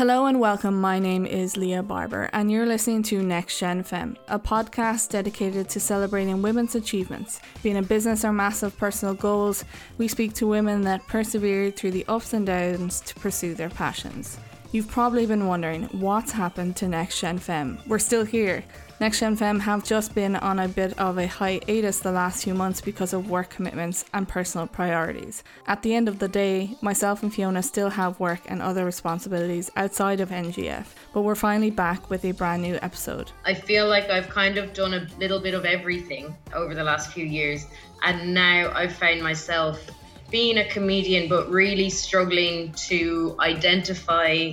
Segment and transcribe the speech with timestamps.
[0.00, 0.80] Hello and welcome.
[0.80, 5.68] My name is Leah Barber, and you're listening to Next Gen Femme, a podcast dedicated
[5.68, 7.38] to celebrating women's achievements.
[7.62, 9.62] Being a business or massive personal goals,
[9.98, 14.38] we speak to women that persevered through the ups and downs to pursue their passions.
[14.72, 17.78] You've probably been wondering what's happened to Next Gen Femme.
[17.86, 18.64] We're still here.
[19.00, 22.52] Next Gen Femme have just been on a bit of a hiatus the last few
[22.52, 25.42] months because of work commitments and personal priorities.
[25.66, 29.70] At the end of the day, myself and Fiona still have work and other responsibilities
[29.74, 33.32] outside of NGF, but we're finally back with a brand new episode.
[33.46, 37.10] I feel like I've kind of done a little bit of everything over the last
[37.10, 37.64] few years,
[38.02, 39.82] and now I've found myself
[40.30, 44.50] being a comedian, but really struggling to identify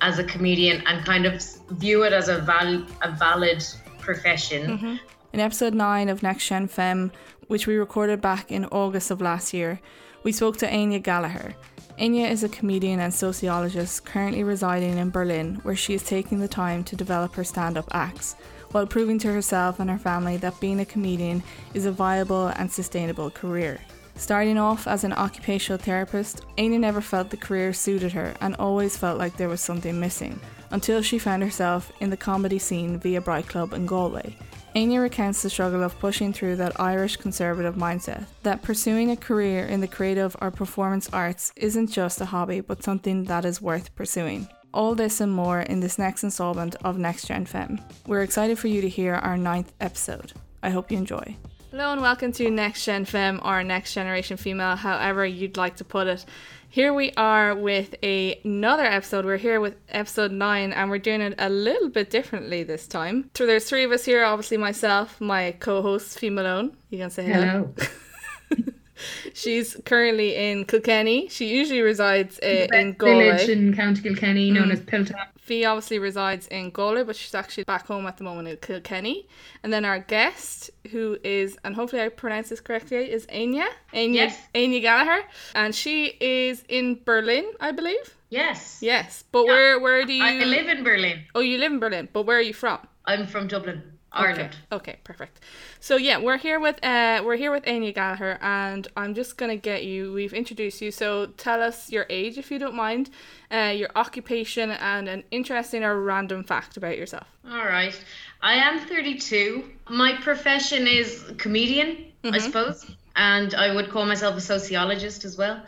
[0.00, 3.64] as a comedian and kind of view it as a, val- a valid
[4.08, 4.78] profession.
[4.78, 4.96] Mm-hmm.
[5.34, 7.12] In episode 9 of Next Gen Femme,
[7.48, 9.80] which we recorded back in August of last year,
[10.22, 11.54] we spoke to Anya Gallagher.
[12.00, 16.48] Anya is a comedian and sociologist currently residing in Berlin, where she is taking the
[16.48, 18.34] time to develop her stand up acts,
[18.70, 21.42] while proving to herself and her family that being a comedian
[21.74, 23.78] is a viable and sustainable career.
[24.14, 28.96] Starting off as an occupational therapist, Anya never felt the career suited her and always
[28.96, 33.20] felt like there was something missing, until she found herself in the comedy scene via
[33.20, 34.36] Bright Club in Galway.
[34.74, 39.64] Anya recounts the struggle of pushing through that Irish conservative mindset that pursuing a career
[39.66, 43.94] in the creative or performance arts isn't just a hobby but something that is worth
[43.96, 44.46] pursuing.
[44.74, 47.80] All this and more in this next installment of Next Gen Femme.
[48.06, 50.32] We're excited for you to hear our ninth episode.
[50.62, 51.36] I hope you enjoy.
[51.70, 55.84] Hello and welcome to Next Gen Femme or Next Generation Female, however you'd like to
[55.84, 56.24] put it.
[56.70, 59.24] Here we are with a, another episode.
[59.24, 63.30] We're here with episode nine, and we're doing it a little bit differently this time.
[63.34, 64.22] So there's three of us here.
[64.22, 66.76] Obviously, myself, my co-host Fee Malone.
[66.90, 67.72] You can say hello.
[67.78, 68.68] hello.
[69.34, 71.28] She's currently in Kilkenny.
[71.28, 73.30] She usually resides uh, in Galway.
[73.30, 74.72] Village in County Kilkenny, known mm.
[74.72, 75.26] as Piltown.
[75.48, 79.26] Fee obviously resides in Galway, but she's actually back home at the moment in Kilkenny.
[79.62, 83.66] And then our guest, who is, and hopefully I pronounce this correctly, is Anya.
[83.94, 84.38] Anya, yes.
[84.54, 85.24] Anya Gallagher.
[85.54, 88.14] And she is in Berlin, I believe.
[88.28, 88.80] Yes.
[88.82, 89.24] Yes.
[89.32, 89.52] But yeah.
[89.52, 91.24] where where do you I live in Berlin.
[91.34, 92.08] Oh, you live in Berlin.
[92.12, 92.86] But where are you from?
[93.06, 93.97] I'm from Dublin.
[94.12, 94.56] Ireland.
[94.72, 94.90] Okay.
[94.92, 95.40] okay, perfect.
[95.80, 99.56] So yeah, we're here with uh we're here with Anya Gallagher and I'm just gonna
[99.56, 103.10] get you we've introduced you, so tell us your age if you don't mind,
[103.50, 107.26] uh your occupation and an interesting or random fact about yourself.
[107.46, 108.00] Alright.
[108.40, 109.64] I am thirty two.
[109.88, 112.34] My profession is comedian, mm-hmm.
[112.34, 112.86] I suppose.
[113.16, 115.60] And I would call myself a sociologist as well.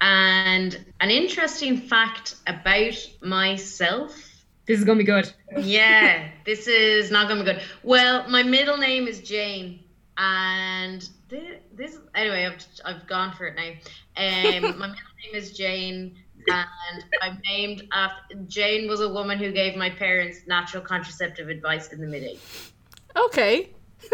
[0.00, 4.25] And an interesting fact about myself
[4.66, 5.32] this is gonna be good.
[5.58, 7.62] yeah, this is not gonna be good.
[7.82, 9.84] Well, my middle name is Jane,
[10.18, 13.70] and this, this anyway, I've I've gone for it now.
[14.16, 16.16] Um, my middle name is Jane,
[16.48, 21.92] and I'm named after Jane was a woman who gave my parents natural contraceptive advice
[21.92, 22.70] in the mid '80s.
[23.16, 23.70] Okay.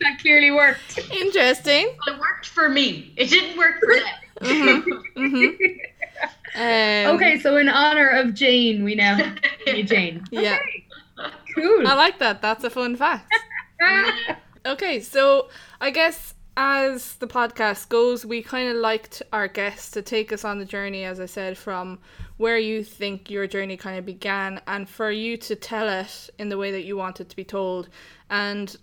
[0.00, 0.98] that clearly worked.
[1.10, 1.88] Interesting.
[2.06, 3.12] It worked for me.
[3.16, 4.04] It didn't work for them.
[4.40, 5.20] Mm-hmm.
[5.20, 5.64] Mm-hmm.
[6.54, 9.16] Um, okay, so in honor of Jane, we now
[9.66, 10.24] have Jane.
[10.30, 10.58] Yeah.
[10.58, 10.84] Okay.
[11.54, 11.86] Cool.
[11.86, 12.40] I like that.
[12.40, 13.32] That's a fun fact.
[14.66, 15.48] okay, so
[15.80, 20.44] I guess as the podcast goes, we kind of liked our guests to take us
[20.44, 22.00] on the journey, as I said, from
[22.36, 26.48] where you think your journey kind of began, and for you to tell it in
[26.48, 27.88] the way that you want it to be told,
[28.28, 28.74] and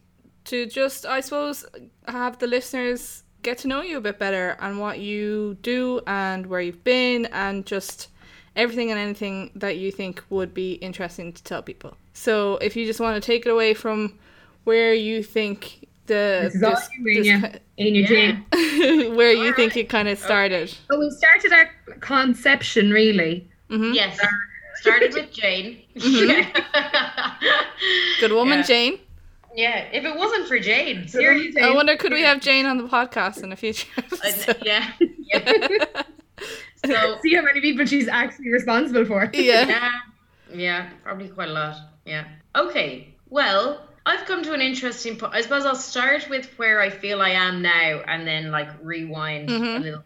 [0.45, 1.65] to just, I suppose,
[2.07, 6.47] have the listeners get to know you a bit better and what you do and
[6.47, 8.09] where you've been and just
[8.55, 11.95] everything and anything that you think would be interesting to tell people.
[12.13, 14.17] So if you just want to take it away from
[14.63, 18.37] where you think the this is this, you, this, yeah.
[19.15, 19.55] where you right.
[19.55, 20.63] think it kind of started.
[20.63, 20.77] Okay.
[20.89, 21.69] So we started our
[21.99, 23.47] conception really.
[23.69, 23.93] Mm-hmm.
[23.93, 24.19] Yes.
[24.77, 25.81] Started with Jane.
[25.95, 26.59] Mm-hmm.
[28.19, 28.63] Good woman, yeah.
[28.63, 28.99] Jane.
[29.55, 31.61] Yeah, if it wasn't for Jane, seriously.
[31.61, 34.57] I wonder could we have Jane on the podcast in a future episode?
[34.63, 34.91] yeah.
[34.99, 36.03] yeah.
[36.85, 39.29] so see how many people she's actually responsible for.
[39.33, 39.67] Yeah.
[39.67, 39.91] yeah.
[40.53, 41.75] Yeah, probably quite a lot.
[42.05, 42.25] Yeah.
[42.55, 43.15] Okay.
[43.29, 45.33] Well, I've come to an interesting point.
[45.33, 49.49] I suppose I'll start with where I feel I am now and then like rewind
[49.49, 49.63] mm-hmm.
[49.63, 50.03] a little.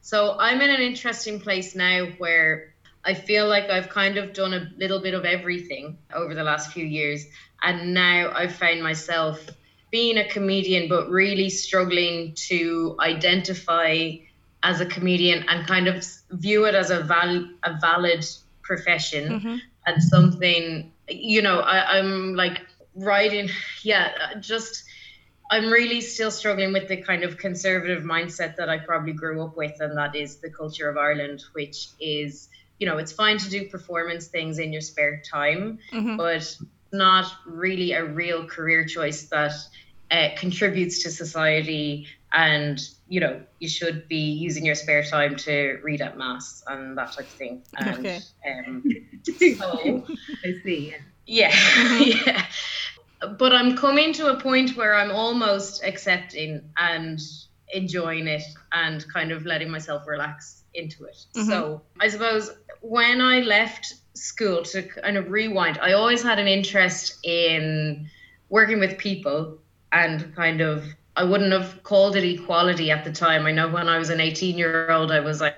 [0.00, 4.52] So I'm in an interesting place now where I feel like I've kind of done
[4.52, 7.26] a little bit of everything over the last few years
[7.66, 9.44] and now I've found myself
[9.90, 14.12] being a comedian, but really struggling to identify
[14.62, 18.24] as a comedian and kind of view it as a val- a valid
[18.62, 19.56] profession mm-hmm.
[19.86, 22.62] and something you know I, i'm like
[22.96, 23.48] writing
[23.84, 24.82] yeah just
[25.52, 29.56] i'm really still struggling with the kind of conservative mindset that i probably grew up
[29.56, 32.48] with and that is the culture of ireland which is
[32.78, 36.16] you know, it's fine to do performance things in your spare time, mm-hmm.
[36.16, 36.56] but
[36.92, 39.52] not really a real career choice that
[40.10, 45.78] uh, contributes to society and you know you should be using your spare time to
[45.82, 48.20] read at mass and that type of thing and okay.
[48.48, 48.84] um,
[49.58, 50.06] so,
[50.44, 50.94] i see
[51.26, 52.20] yeah mm-hmm.
[52.26, 52.46] yeah
[53.38, 57.20] but i'm coming to a point where i'm almost accepting and
[57.72, 58.42] enjoying it
[58.72, 61.48] and kind of letting myself relax into it mm-hmm.
[61.48, 62.50] so i suppose
[62.80, 68.08] when i left school to kind of rewind i always had an interest in
[68.48, 69.58] working with people
[69.92, 70.84] and kind of
[71.16, 73.46] I wouldn't have called it equality at the time.
[73.46, 75.56] I know when I was an 18 year old, I was like,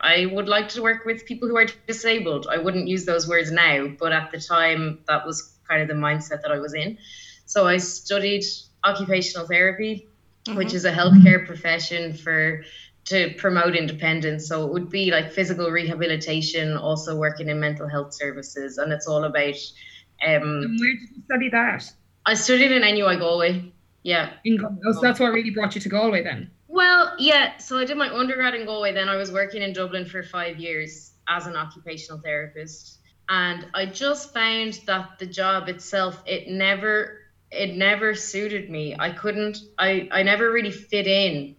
[0.00, 2.46] I would like to work with people who are disabled.
[2.50, 5.94] I wouldn't use those words now, but at the time, that was kind of the
[5.94, 6.98] mindset that I was in.
[7.44, 8.44] So I studied
[8.84, 10.08] occupational therapy,
[10.44, 10.56] mm-hmm.
[10.56, 12.64] which is a healthcare profession for
[13.06, 14.48] to promote independence.
[14.48, 19.06] So it would be like physical rehabilitation, also working in mental health services, and it's
[19.06, 19.54] all about.
[20.26, 21.84] Um, where did you study that?
[22.24, 23.72] I studied in NUI Galway.
[24.02, 24.30] Yeah.
[24.44, 26.50] In, oh, so that's what really brought you to Galway then?
[26.68, 27.56] Well, yeah.
[27.58, 28.92] So I did my undergrad in Galway.
[28.92, 32.98] Then I was working in Dublin for five years as an occupational therapist.
[33.28, 37.18] And I just found that the job itself, it never
[37.50, 38.96] it never suited me.
[38.98, 41.55] I couldn't I, I never really fit in.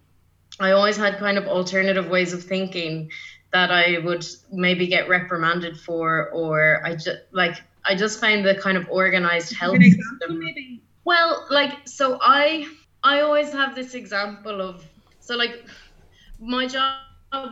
[0.60, 3.12] I always had kind of alternative ways of thinking
[3.54, 8.56] that I would maybe get reprimanded for or I just like I just find the
[8.56, 10.40] kind of organized health system.
[10.40, 10.82] Maybe?
[11.06, 12.68] Well, like so I
[13.04, 14.84] I always have this example of
[15.20, 15.66] so like
[16.40, 17.02] my job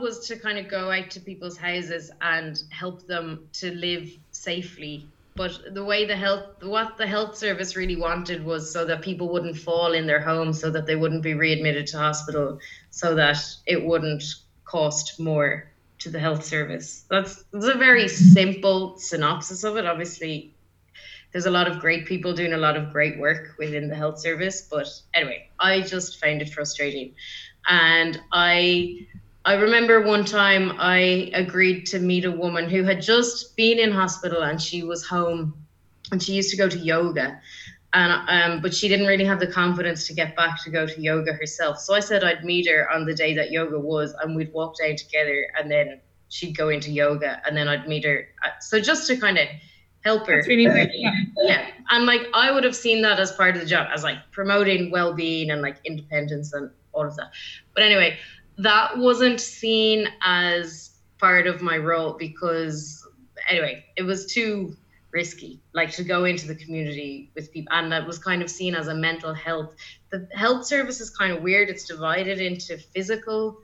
[0.02, 5.08] was to kind of go out to people's houses and help them to live safely
[5.36, 9.32] but the way the health what the health service really wanted was so that people
[9.32, 12.58] wouldn't fall in their homes so that they wouldn't be readmitted to hospital
[12.90, 14.24] so that it wouldn't
[14.64, 17.06] cost more to the health service.
[17.10, 19.86] That's, that's a very simple synopsis of it.
[19.86, 20.56] Obviously
[21.32, 24.18] there's a lot of great people doing a lot of great work within the health
[24.20, 27.14] service but anyway i just found it frustrating.
[27.68, 29.06] And i
[29.46, 33.92] i remember one time i agreed to meet a woman who had just been in
[33.92, 35.54] hospital and she was home
[36.12, 37.40] and she used to go to yoga
[37.94, 41.02] and um, but she didn't really have the confidence to get back to go to
[41.02, 44.36] yoga herself so i said i'd meet her on the day that yoga was and
[44.36, 46.00] we'd walk down together and then
[46.30, 48.28] she'd go into yoga and then i'd meet her
[48.60, 49.48] so just to kind of
[50.06, 50.36] helper.
[50.36, 50.90] That's really.
[50.94, 51.12] Yeah.
[51.42, 51.68] yeah.
[51.90, 54.92] And like I would have seen that as part of the job, as like promoting
[54.92, 57.32] well being and like independence and all of that.
[57.74, 58.18] But anyway,
[58.58, 63.06] that wasn't seen as part of my role because
[63.50, 64.76] anyway, it was too
[65.12, 67.74] risky, like to go into the community with people.
[67.74, 69.74] And that was kind of seen as a mental health.
[70.10, 71.70] The health service is kind of weird.
[71.70, 73.60] It's divided into physical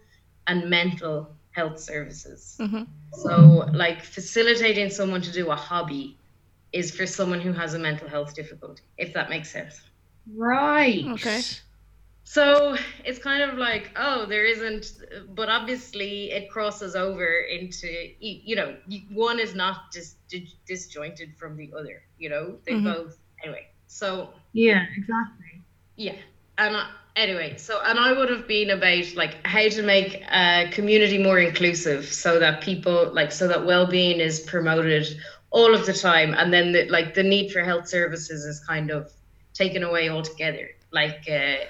[0.48, 2.58] and mental health services.
[2.60, 2.84] Mm-hmm.
[3.14, 6.18] So, like facilitating someone to do a hobby
[6.72, 9.82] is for someone who has a mental health difficulty, if that makes sense.
[10.34, 11.06] Right.
[11.06, 11.42] Okay.
[12.32, 14.94] So it's kind of like, oh, there isn't,
[15.36, 17.90] but obviously it crosses over into,
[18.22, 18.74] you know,
[19.12, 20.16] one is not dis,
[20.66, 22.86] disjointed from the other, you know, they mm-hmm.
[22.86, 23.68] both, anyway.
[23.88, 25.62] So, yeah, exactly.
[25.98, 26.16] Yeah.
[26.58, 26.86] And uh,
[27.18, 31.40] anyway, so, and I would have been about like how to make a community more
[31.40, 35.06] inclusive so that people, like, so that well being is promoted
[35.50, 38.90] all of the time and then the, like the need for health services is kind
[38.90, 39.12] of
[39.54, 41.66] taken away altogether like uh,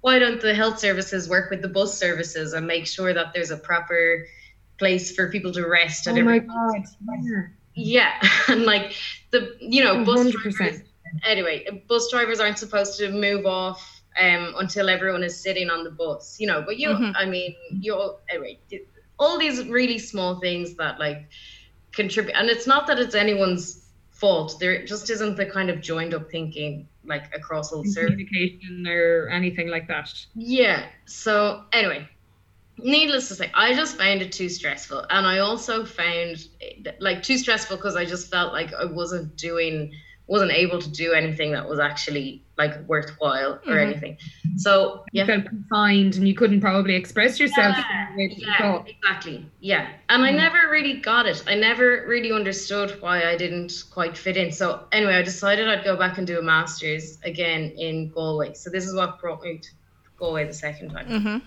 [0.00, 3.50] why don't the health services work with the bus services and make sure that there's
[3.50, 4.26] a proper
[4.78, 6.86] place for people to rest oh my god
[7.74, 8.94] yeah and like
[9.30, 10.06] the you know 100%.
[10.06, 10.82] bus drivers
[11.24, 15.90] anyway bus drivers aren't supposed to move off um until everyone is sitting on the
[15.90, 17.12] bus you know but you mm-hmm.
[17.14, 18.58] i mean you anyway
[19.18, 21.28] all these really small things that like
[21.92, 23.89] contribute and it's not that it's anyone's
[24.20, 24.58] fault.
[24.60, 29.68] There just isn't the kind of joined up thinking like across all communication or anything
[29.68, 30.12] like that.
[30.34, 30.84] Yeah.
[31.06, 32.08] So anyway
[32.82, 35.04] needless to say i just found it too stressful.
[35.10, 36.48] And i also found
[36.98, 39.92] like too stressful because i just felt like i wasn't doing
[40.26, 43.90] wasn't able to do anything that was actually like worthwhile or mm-hmm.
[43.90, 44.18] anything.
[44.56, 45.22] So yeah.
[45.22, 47.74] you felt confined and you couldn't probably express yourself.
[47.76, 49.46] Yeah, yeah exactly.
[49.60, 50.34] Yeah, and mm-hmm.
[50.34, 51.42] I never really got it.
[51.46, 54.52] I never really understood why I didn't quite fit in.
[54.52, 58.52] So anyway, I decided I'd go back and do a master's again in Galway.
[58.54, 59.68] So this is what brought me to
[60.18, 61.08] Galway the second time.
[61.08, 61.38] Mm-hmm.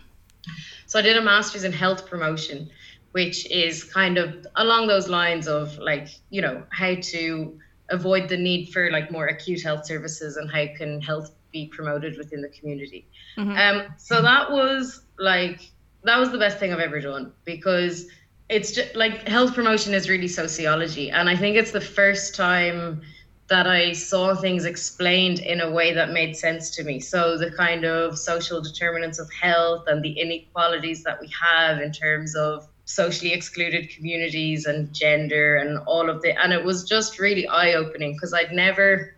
[0.87, 2.69] So I did a master's in health promotion,
[3.11, 7.59] which is kind of along those lines of like you know how to
[7.93, 12.17] avoid the need for like more acute health services and how can health be promoted
[12.17, 13.07] within the community.
[13.37, 13.57] Mm-hmm.
[13.57, 15.71] Um, so that was like
[16.03, 18.07] that was the best thing I've ever done because
[18.49, 23.01] it's just like health promotion is really sociology and i think it's the first time
[23.47, 27.51] that i saw things explained in a way that made sense to me so the
[27.51, 32.67] kind of social determinants of health and the inequalities that we have in terms of
[32.85, 38.13] socially excluded communities and gender and all of the and it was just really eye-opening
[38.13, 39.15] because i'd never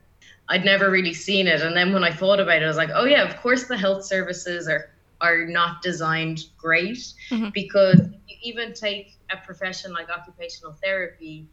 [0.49, 2.91] i'd never really seen it and then when i thought about it i was like
[2.93, 4.91] oh yeah of course the health services are
[5.21, 7.49] are not designed great mm-hmm.
[7.53, 11.47] because you even take a profession like occupational therapy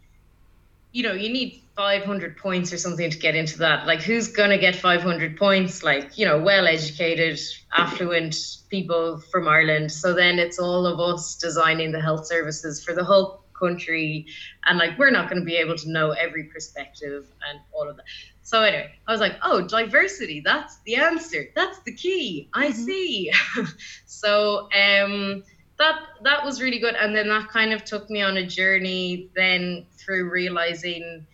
[0.92, 3.86] you know you need 500 points or something to get into that.
[3.86, 5.82] Like who's going to get 500 points?
[5.82, 7.40] Like you know well educated
[7.76, 8.36] affluent
[8.68, 9.90] people from ireland.
[9.90, 14.26] So then it's all of us designing the health services for the whole country.
[14.66, 17.96] And like we're not going to be able to know every perspective and all of
[17.96, 18.04] that.
[18.44, 21.46] So anyway i was like oh diversity that's the answer.
[21.54, 22.50] That's the key.
[22.52, 22.82] I mm-hmm.
[22.82, 23.32] see.
[24.06, 25.42] So um
[25.82, 26.94] that that was really good.
[26.94, 31.26] And then that kind of took me on a journey then through realizing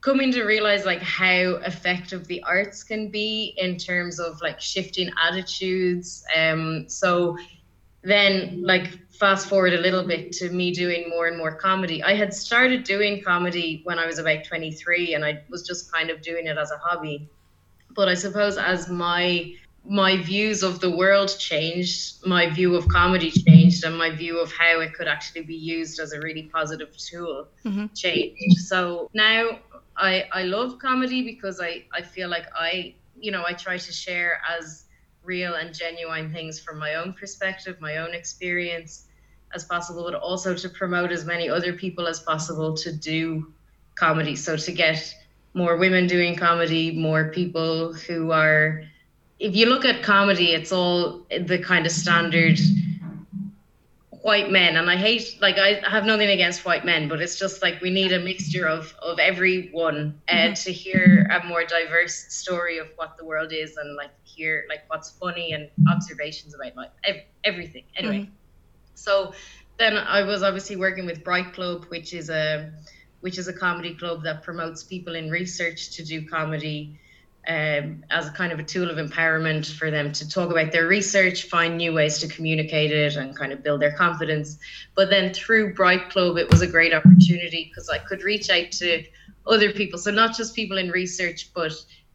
[0.00, 5.10] coming to realize like how effective the arts can be in terms of like shifting
[5.22, 6.24] attitudes.
[6.34, 7.36] Um so
[8.02, 12.02] then like fast forward a little bit to me doing more and more comedy.
[12.02, 16.08] I had started doing comedy when i was about 23 and i was just kind
[16.08, 17.28] of doing it as a hobby.
[17.94, 19.52] But i suppose as my
[19.84, 24.52] my views of the world changed, my view of comedy changed, and my view of
[24.52, 27.86] how it could actually be used as a really positive tool mm-hmm.
[27.94, 28.58] changed.
[28.58, 29.60] So now
[29.96, 33.92] I I love comedy because I I feel like I you know I try to
[33.92, 34.84] share as
[35.22, 39.06] real and genuine things from my own perspective, my own experience
[39.54, 43.52] as possible, but also to promote as many other people as possible to do
[43.94, 44.36] comedy.
[44.36, 45.14] So to get
[45.54, 48.82] more women doing comedy, more people who are
[49.38, 52.58] if you look at comedy, it's all the kind of standard
[54.22, 57.62] white men and i hate like i have nothing against white men but it's just
[57.62, 60.52] like we need a mixture of of everyone uh, mm-hmm.
[60.54, 64.80] to hear a more diverse story of what the world is and like hear like
[64.88, 68.32] what's funny and observations about life ev- everything anyway mm-hmm.
[68.94, 69.32] so
[69.78, 72.70] then i was obviously working with bright club which is a
[73.20, 76.98] which is a comedy club that promotes people in research to do comedy
[77.46, 80.86] um, as a kind of a tool of empowerment for them to talk about their
[80.86, 84.58] research, find new ways to communicate it, and kind of build their confidence.
[84.94, 88.70] But then through Bright Club, it was a great opportunity because I could reach out
[88.72, 89.04] to
[89.46, 89.98] other people.
[89.98, 91.72] So not just people in research, but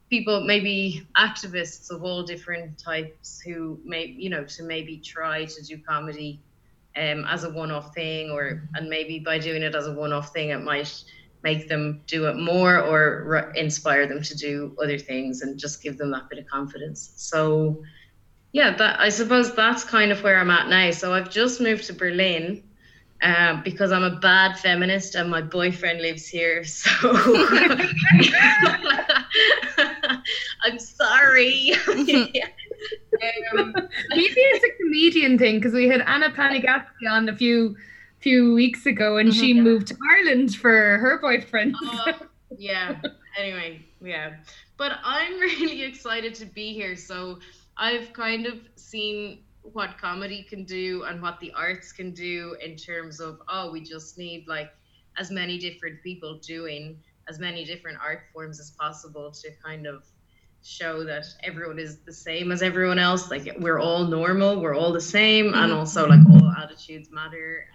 [0.09, 5.63] people, maybe activists of all different types who may, you know, to maybe try to
[5.63, 6.39] do comedy
[6.95, 10.49] um, as a one-off thing, or and maybe by doing it as a one-off thing,
[10.49, 11.03] it might
[11.43, 15.83] make them do it more or re- inspire them to do other things and just
[15.83, 17.13] give them that bit of confidence.
[17.17, 17.83] So,
[18.53, 20.91] yeah, that I suppose that's kind of where I'm at now.
[20.91, 22.63] So I've just moved to Berlin.
[23.21, 26.91] Uh, because I'm a bad feminist and my boyfriend lives here, so
[30.61, 31.71] I'm sorry.
[31.95, 32.47] yeah.
[33.57, 33.73] um,
[34.09, 37.77] Maybe it's a comedian thing because we had Anna Panigatsky on a few
[38.23, 39.61] few weeks ago and mm-hmm, she yeah.
[39.61, 41.75] moved to Ireland for her boyfriend.
[41.85, 42.13] Uh,
[42.57, 42.95] yeah.
[43.37, 44.35] Anyway, yeah.
[44.77, 46.95] But I'm really excited to be here.
[46.95, 47.39] So
[47.77, 52.75] I've kind of seen what comedy can do and what the arts can do in
[52.75, 54.71] terms of, oh, we just need like
[55.17, 56.97] as many different people doing
[57.29, 60.03] as many different art forms as possible to kind of
[60.63, 64.93] show that everyone is the same as everyone else like we're all normal we're all
[64.93, 65.55] the same mm-hmm.
[65.55, 67.65] and also like all attitudes matter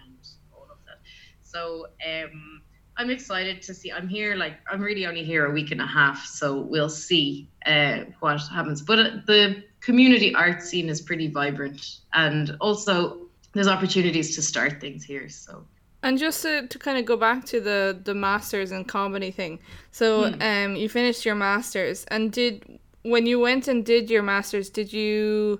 [1.51, 2.61] so um,
[2.97, 3.91] I'm excited to see.
[3.91, 7.49] I'm here, like I'm really only here a week and a half, so we'll see
[7.65, 8.81] uh, what happens.
[8.81, 13.17] But uh, the community art scene is pretty vibrant, and also
[13.53, 15.29] there's opportunities to start things here.
[15.29, 15.65] So.
[16.01, 19.59] And just to, to kind of go back to the the masters and comedy thing.
[19.91, 20.41] So hmm.
[20.41, 24.93] um you finished your masters and did when you went and did your masters, did
[24.93, 25.59] you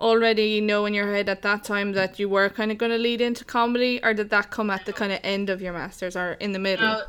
[0.00, 2.98] already know in your head at that time that you were kind of going to
[2.98, 6.16] lead into comedy, or did that come at the kind of end of your masters
[6.16, 6.86] or in the middle?
[6.86, 7.02] Uh,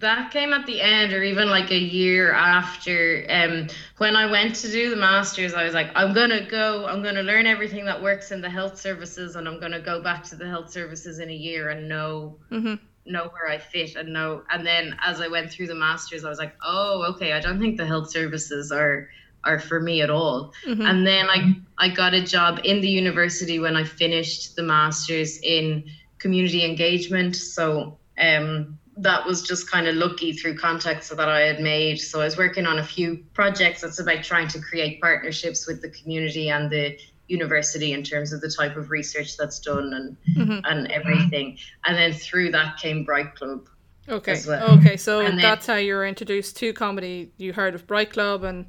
[0.00, 3.24] that came at the end, or even like a year after.
[3.28, 6.86] Um, when I went to do the masters, I was like, I'm gonna go.
[6.86, 10.24] I'm gonna learn everything that works in the health services, and I'm gonna go back
[10.24, 12.38] to the health services in a year and know.
[12.50, 16.24] Mm-hmm know where I fit and know and then as I went through the masters
[16.24, 19.08] I was like oh okay I don't think the health services are
[19.44, 20.52] are for me at all.
[20.66, 20.82] Mm-hmm.
[20.82, 25.38] And then I I got a job in the university when I finished the masters
[25.38, 25.84] in
[26.18, 27.36] community engagement.
[27.36, 32.00] So um, that was just kind of lucky through contacts that I had made.
[32.00, 35.82] So I was working on a few projects that's about trying to create partnerships with
[35.82, 40.16] the community and the university in terms of the type of research that's done and
[40.36, 40.60] mm-hmm.
[40.64, 41.58] and everything.
[41.84, 43.68] And then through that came Bright Club.
[44.08, 44.40] Okay.
[44.46, 44.78] Well.
[44.78, 47.32] Okay, so then, that's how you were introduced to comedy.
[47.36, 48.66] You heard of Bright Club and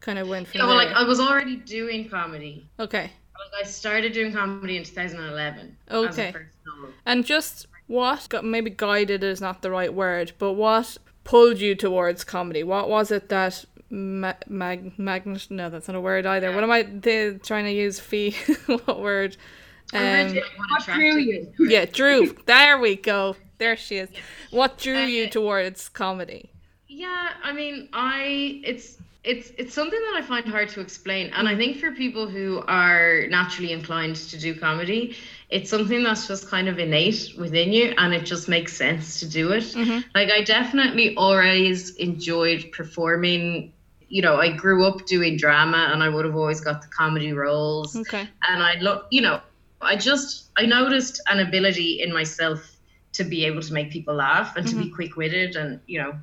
[0.00, 2.66] kind of went from yeah, well, like I was already doing comedy.
[2.78, 3.10] Okay.
[3.58, 5.76] I started doing comedy in 2011.
[5.90, 6.34] Okay.
[7.06, 11.74] And just what got maybe guided is not the right word, but what pulled you
[11.74, 12.62] towards comedy?
[12.62, 15.46] What was it that ma- mag magnet?
[15.50, 16.50] No, that's not a word either.
[16.50, 16.54] Yeah.
[16.54, 17.98] What am I they, trying to use?
[17.98, 18.36] Fee?
[18.66, 19.36] what word?
[19.92, 21.52] Um, what drew you?
[21.58, 22.36] yeah, drew.
[22.46, 23.36] There we go.
[23.58, 24.08] There she is.
[24.50, 26.50] What drew uh, you towards comedy?
[26.86, 31.46] Yeah, I mean, I it's it's it's something that I find hard to explain, and
[31.46, 35.14] I think for people who are naturally inclined to do comedy,
[35.50, 39.28] it's something that's just kind of innate within you, and it just makes sense to
[39.28, 39.64] do it.
[39.64, 40.08] Mm-hmm.
[40.14, 43.74] Like I definitely always enjoyed performing.
[44.08, 47.34] You know, I grew up doing drama, and I would have always got the comedy
[47.34, 47.94] roles.
[47.94, 48.26] Okay.
[48.48, 49.40] And I look, you know,
[49.82, 52.76] I just I noticed an ability in myself
[53.12, 54.76] to be able to make people laugh and mm-hmm.
[54.76, 54.94] to be mm-hmm.
[54.94, 56.18] quick witted and you know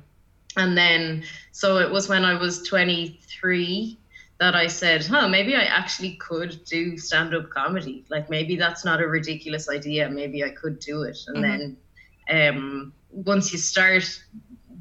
[0.58, 1.22] and then,
[1.52, 3.98] so it was when I was 23
[4.40, 8.04] that I said, huh, maybe I actually could do stand up comedy.
[8.10, 10.08] Like maybe that's not a ridiculous idea.
[10.10, 11.16] Maybe I could do it.
[11.28, 11.76] And mm-hmm.
[12.28, 14.04] then um, once you start,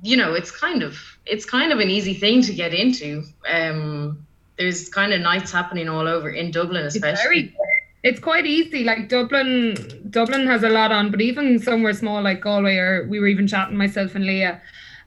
[0.01, 3.23] you know, it's kind of it's kind of an easy thing to get into.
[3.47, 4.25] Um,
[4.57, 7.11] there's kind of nights happening all over in Dublin, especially.
[7.11, 7.55] It's, very,
[8.03, 8.83] it's quite easy.
[8.83, 9.75] Like Dublin,
[10.09, 13.47] Dublin has a lot on, but even somewhere small like Galway, or we were even
[13.47, 14.59] chatting myself and Leah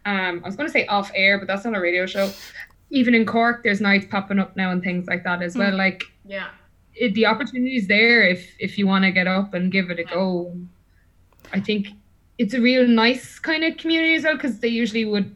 [0.04, 2.30] um, I was going to say off air, but that's not a radio show.
[2.90, 5.70] Even in Cork, there's nights popping up now and things like that as well.
[5.70, 5.76] Hmm.
[5.76, 6.48] Like, yeah,
[6.94, 9.98] it, the opportunity is there if if you want to get up and give it
[9.98, 10.56] a go.
[11.52, 11.88] I think
[12.38, 15.34] it's a real nice kind of community as well because they usually would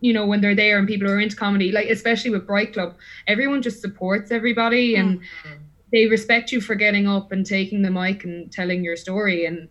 [0.00, 2.94] you know when they're there and people are into comedy like especially with bright club
[3.26, 5.54] everyone just supports everybody and mm-hmm.
[5.92, 9.68] they respect you for getting up and taking the mic and telling your story and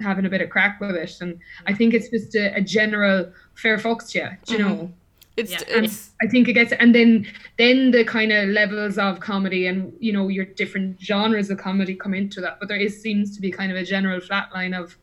[0.00, 3.30] having a bit of crack with it and i think it's just a, a general
[3.54, 4.68] fair fucks you, you mm-hmm.
[4.68, 4.92] know.
[5.36, 5.60] It's, yeah.
[5.68, 9.92] it's I think it gets and then then the kind of levels of comedy and
[9.98, 13.40] you know your different genres of comedy come into that but there is seems to
[13.40, 14.98] be kind of a general flat line of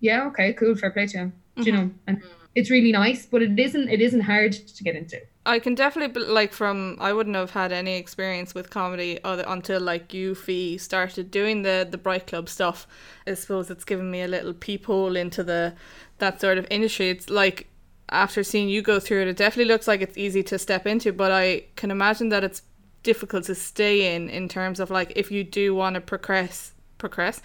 [0.00, 1.62] yeah okay cool fair play to you, mm-hmm.
[1.62, 2.22] you know and
[2.54, 6.22] it's really nice but it isn't it isn't hard to get into I can definitely
[6.24, 10.78] like from I wouldn't have had any experience with comedy other, until like you Fee
[10.78, 12.86] started doing the the Bright Club stuff.
[13.26, 15.74] I suppose it's given me a little peephole into the
[16.18, 17.10] that sort of industry.
[17.10, 17.68] It's like
[18.08, 21.12] after seeing you go through it, it definitely looks like it's easy to step into,
[21.12, 22.62] but I can imagine that it's
[23.02, 27.42] difficult to stay in in terms of like if you do want to progress progress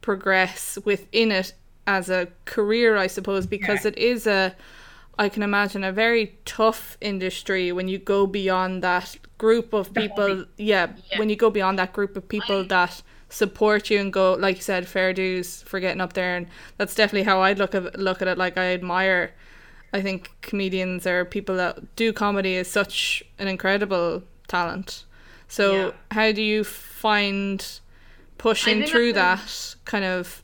[0.00, 1.52] progress within it
[1.86, 3.88] as a career I suppose because yeah.
[3.88, 4.56] it is a
[5.18, 10.44] I can imagine a very tough industry when you go beyond that group of people
[10.56, 11.18] yeah, yeah.
[11.18, 14.62] when you go beyond that group of people that support you and go like you
[14.62, 16.46] said fair dues for getting up there and
[16.78, 19.32] that's definitely how I'd look at look at it like I admire
[19.92, 25.04] I think comedians or people that do comedy is such an incredible talent.
[25.48, 25.90] So yeah.
[26.10, 27.64] how do you find
[28.38, 30.42] pushing through that kind of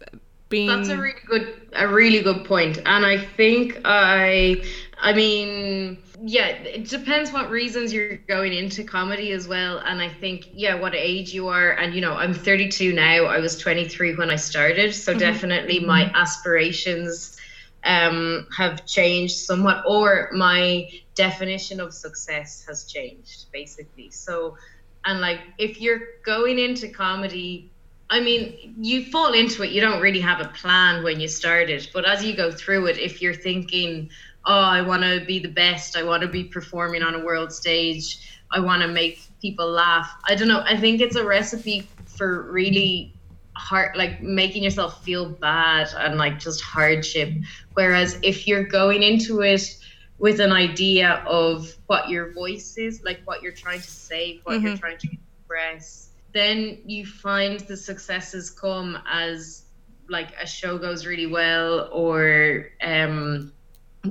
[0.53, 2.47] being That's a really good a really good.
[2.87, 4.63] And I think I
[5.01, 9.79] I mean yeah, it depends what reasons you're going into comedy as well.
[9.79, 11.73] And I think, yeah, what age you are.
[11.73, 13.25] And, you know, I'm 32 now.
[13.25, 14.95] I was 23 when I started.
[14.95, 15.19] So mm-hmm.
[15.19, 17.39] definitely my aspirations
[17.83, 24.11] um, have changed somewhat, or my definition of success has changed, basically.
[24.11, 24.57] So,
[25.05, 27.72] and like if you're going into comedy,
[28.13, 31.71] I mean, you fall into it, you don't really have a plan when you start
[31.71, 34.11] it, but as you go through it, if you're thinking,
[34.45, 37.51] oh, I want to be the best, I want to be performing on a world
[37.51, 41.89] stage, I want to make people laugh, I don't know, I think it's a recipe
[42.05, 43.15] for really
[43.57, 47.31] hard like making yourself feel bad and like just hardship
[47.75, 49.77] whereas if you're going into it
[50.19, 54.57] with an idea of what your voice is like what you're trying to say what
[54.57, 54.69] mm-hmm.
[54.69, 59.65] you're trying to express then you find the successes come as
[60.09, 63.53] like a show goes really well or um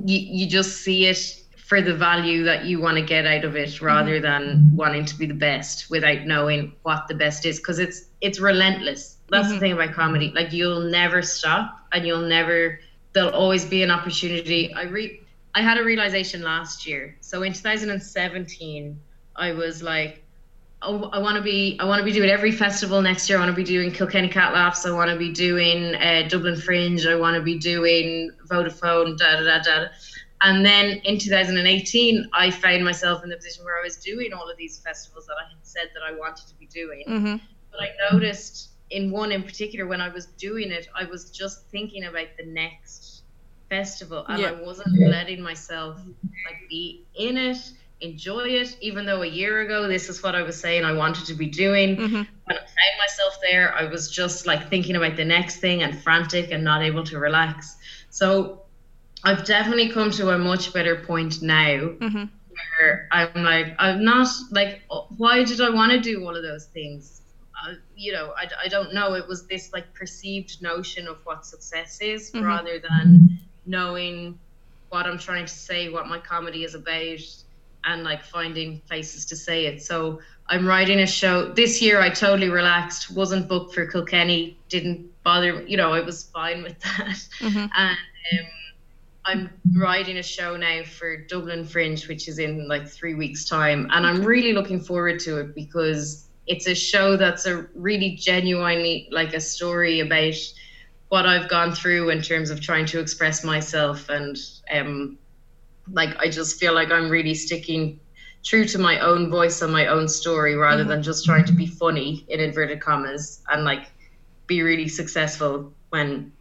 [0.06, 3.56] you, you just see it for the value that you want to get out of
[3.56, 4.24] it rather mm-hmm.
[4.24, 8.40] than wanting to be the best without knowing what the best is because it's it's
[8.40, 9.54] relentless that's mm-hmm.
[9.54, 10.32] the thing about comedy.
[10.36, 12.80] Like you'll never stop and you'll never
[13.14, 14.74] there'll always be an opportunity.
[14.74, 15.22] I re
[15.56, 17.16] I had a realization last year.
[17.22, 19.00] So in 2017,
[19.36, 20.24] I was like,
[20.84, 23.38] I want to be I want to be doing every festival next year.
[23.38, 24.86] I want to be doing Kilkenny Cat Laughs.
[24.86, 27.06] I want to be doing uh, Dublin Fringe.
[27.06, 29.18] I want to be doing Vodafone.
[29.18, 29.88] Da da da da.
[30.44, 34.50] And then in 2018, I found myself in the position where I was doing all
[34.50, 37.04] of these festivals that I had said that I wanted to be doing.
[37.08, 37.36] Mm-hmm.
[37.72, 41.68] But I noticed in one in particular, when I was doing it, I was just
[41.68, 43.22] thinking about the next
[43.70, 44.50] festival and Yeah.
[44.50, 45.98] I wasn't letting myself
[46.46, 50.42] like be in it, enjoy it, even though a year ago this is what I
[50.44, 51.98] was saying I wanted to be doing.
[51.98, 52.16] Mm-hmm.
[52.46, 55.98] When I found myself there, I was just like thinking about the next thing and
[56.02, 57.78] frantic and not able to relax.
[58.10, 58.64] So
[59.24, 62.24] I've definitely come to a much better point now Mm-hmm.
[62.80, 64.82] where I'm like, I'm not like,
[65.18, 67.22] why did I want to do all of those things?
[67.66, 69.14] Uh, you know, I, I don't know.
[69.14, 72.44] It was this like perceived notion of what success is Mhm.
[72.44, 74.40] rather than knowing
[74.90, 77.20] what I'm trying to say, what my comedy is about,
[77.86, 79.82] and like finding places to say it.
[79.82, 82.00] So I'm writing a show this year.
[82.02, 85.64] I totally relaxed, wasn't booked for Kilkenny, didn't bother.
[85.64, 87.66] You know, I was fine with that Mm-hmm.
[87.76, 87.98] and
[88.40, 88.48] um,
[89.26, 93.88] I'm writing a show now for Dublin Fringe, which is in like three weeks' time,
[93.92, 99.08] and I'm really looking forward to it because it's a show that's a really genuinely
[99.12, 100.34] like a story about
[101.10, 104.38] what I've gone through in terms of trying to express myself, and
[104.72, 105.18] um,
[105.94, 108.00] like I just feel like I'm really sticking
[108.44, 110.88] true to my own voice and my own story rather Mhm.
[110.88, 113.92] than just trying to be funny in inverted commas and like
[114.48, 116.32] be really successful when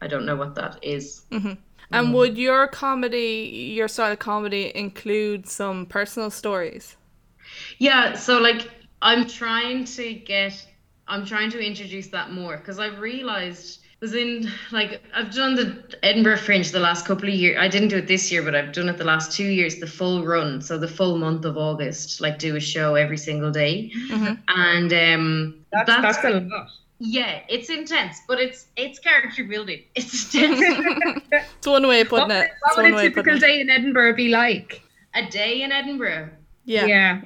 [0.00, 1.22] I don't know what that is.
[1.32, 1.54] Mm-hmm.
[1.90, 6.96] And would your comedy, your style of comedy, include some personal stories?
[7.78, 8.68] Yeah, so like
[9.00, 10.66] I'm trying to get
[11.10, 15.82] I'm trying to introduce that more because I've realized was in like I've done the
[16.02, 17.56] Edinburgh Fringe the last couple of years.
[17.58, 19.86] I didn't do it this year, but I've done it the last two years, the
[19.86, 23.90] full run, so the full month of August, like do a show every single day.
[24.10, 24.34] Mm-hmm.
[24.48, 26.68] And um That's, that's, a lot.
[27.00, 29.82] yeah, it's intense, but it's it's character building.
[29.96, 31.20] It's intense.
[31.32, 32.50] it's one way of putting What, it.
[32.60, 34.82] what It's would a way of putting typical day in Edinburgh be like?
[35.14, 36.30] a day in Edinburgh.
[36.64, 36.86] Yeah.
[36.86, 37.20] Yeah,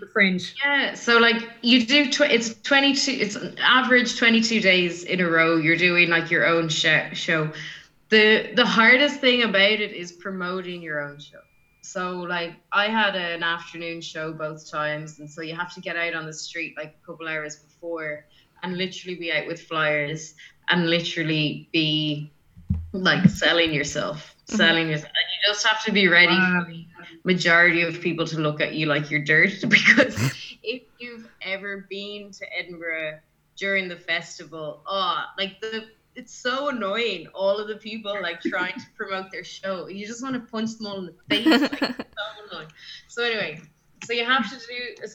[0.00, 0.54] The fringe.
[0.62, 5.28] Yeah, so like you do, tw- it's 22, it's an average 22 days in a
[5.28, 5.56] row.
[5.56, 7.50] You're doing like your own sh- show.
[8.10, 11.40] The the hardest thing about it is promoting your own show.
[11.82, 15.96] So like I had an afternoon show both times, and so you have to get
[15.96, 18.26] out on the street like a couple hours before
[18.62, 20.34] and literally be out with flyers
[20.68, 22.30] and literally be
[22.92, 24.90] like selling yourself, selling mm-hmm.
[24.90, 25.12] yourself.
[25.12, 26.64] And you just have to be ready Wow.
[26.64, 26.86] for the
[27.24, 30.16] majority of people to look at you like you're dirt because
[30.62, 33.20] if you've ever been to Edinburgh
[33.56, 37.28] during the festival, oh, like the it's so annoying.
[37.28, 39.86] All of the people like trying to promote their show.
[39.86, 41.46] You just want to punch them all in the face.
[41.46, 42.66] Like, so.
[43.06, 43.60] So anyway,
[44.02, 45.08] so you have to do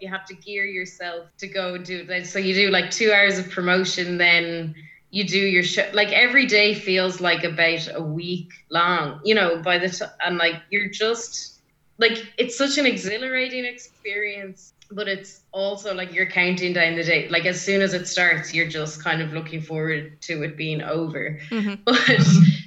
[0.00, 2.26] you have to gear yourself to go and do it.
[2.26, 4.74] So you do like two hours of promotion, then
[5.12, 5.88] you do your show.
[5.94, 9.62] Like every day feels like about a week long, you know.
[9.62, 11.62] By the time and like you're just
[11.98, 17.28] like it's such an exhilarating experience, but it's also like you're counting down the day.
[17.28, 20.82] Like as soon as it starts, you're just kind of looking forward to it being
[20.82, 21.38] over.
[21.50, 21.80] Mhm.
[21.86, 22.20] But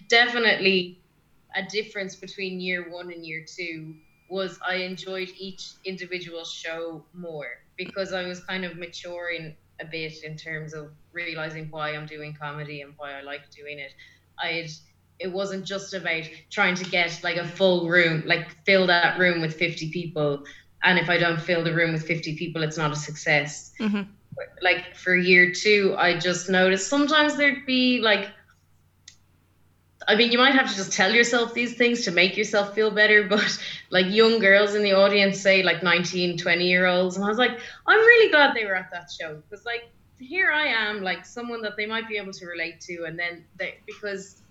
[0.09, 1.01] definitely
[1.55, 3.95] a difference between year one and year two
[4.29, 10.13] was I enjoyed each individual show more because I was kind of maturing a bit
[10.23, 13.91] in terms of realizing why I'm doing comedy and why I like doing it.
[14.39, 14.69] I'd
[15.19, 19.41] it wasn't just about trying to get like a full room, like fill that room
[19.41, 20.43] with 50 people.
[20.83, 24.07] And if I don't fill the room with 50 people, it's not a success Mhm.
[24.61, 28.29] like for year two, I just noticed sometimes there'd be like,
[30.07, 32.91] I mean, you might have to just tell yourself these things to make yourself feel
[32.91, 33.57] better, but
[33.89, 37.37] like young girls in the audience, say like 19, 20 year olds, and I was
[37.37, 39.83] like, I'm really glad they were at that show because like
[40.19, 43.45] here I am, like someone that they might be able to relate to, and then
[43.57, 44.41] they because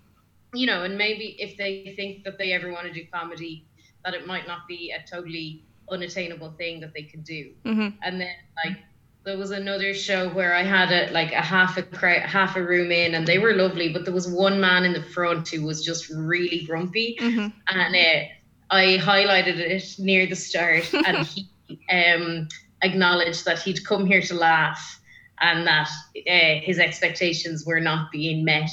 [0.54, 3.66] you know, and maybe if they think that they ever want to do comedy,
[4.04, 7.94] that it might not be a totally unattainable thing that they could do Mhm.
[8.02, 8.78] and then like
[9.24, 12.62] there was another show where I had a like a half a crowd, half a
[12.62, 15.62] room in, and they were lovely, but there was one man in the front who
[15.62, 17.52] was just really grumpy, Mhm.
[17.68, 18.24] and uh,
[18.70, 21.48] I highlighted it near the start, and he
[21.90, 22.48] um,
[22.82, 25.00] acknowledged that he'd come here to laugh,
[25.40, 25.88] and that
[26.28, 28.70] uh, his expectations were not being met,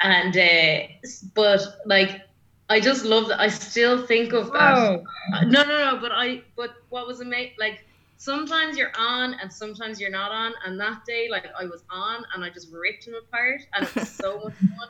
[0.00, 0.86] and uh,
[1.34, 2.22] but like.
[2.68, 3.38] I just love that.
[3.38, 4.74] I still think of that.
[4.76, 4.98] Uh,
[5.44, 5.98] No, no, no.
[6.00, 7.84] But I, but what was amazing, like
[8.16, 10.52] sometimes you're on and sometimes you're not on.
[10.64, 13.94] And that day, like I was on and I just ripped him apart, and it
[13.94, 14.88] was so much fun.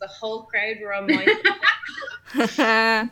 [0.00, 1.24] The whole crowd were on my,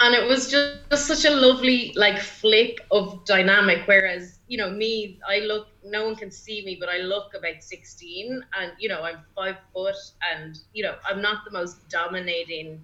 [0.00, 3.82] and it was just, just such a lovely like flip of dynamic.
[3.86, 7.62] Whereas you know me, I look, no one can see me, but I look about
[7.62, 9.96] sixteen, and you know I'm five foot,
[10.32, 12.80] and you know I'm not the most dominating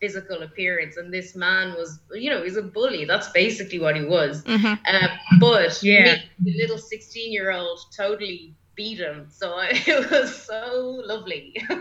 [0.00, 3.04] physical appearance and this man was you know he's a bully.
[3.04, 4.44] That's basically what he was.
[4.44, 4.78] Mhm.
[4.86, 5.08] um,
[5.40, 6.02] but Yeah.
[6.02, 9.26] me, the little 16 year old totally beat him.
[9.30, 11.48] So I, it was so lovely.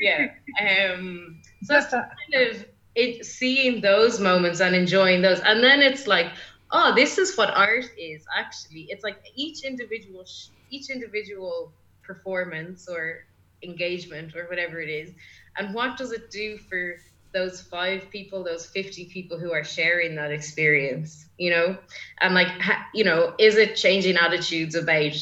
[0.00, 0.26] Yeah.
[0.60, 5.40] Um so it's kind of it seeing those moments and enjoying those.
[5.40, 6.26] And then it's like
[6.72, 8.86] oh this is what art is actually.
[8.88, 11.74] It's like each individual sh- each individual
[12.04, 13.18] performance or
[13.62, 15.12] engagement or whatever it is.
[15.58, 16.94] And what does it do for
[17.32, 21.76] those five people those 50 people who are sharing that experience you know?
[22.20, 22.48] And like
[22.94, 25.12] you know is it changing attitudes about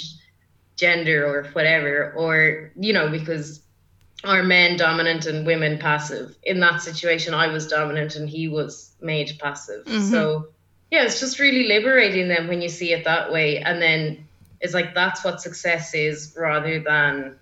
[0.77, 2.13] gender or whatever?
[2.17, 3.63] Or you know because
[4.25, 6.37] are men dominant and women passive?
[6.43, 9.85] In that situation i was dominant and he was made passive.
[9.87, 10.11] Mhm.
[10.11, 10.49] so
[10.91, 13.59] yeah it's just really liberating them when you see it that way.
[13.59, 14.27] And then
[14.61, 17.39] it's like that's what success is rather than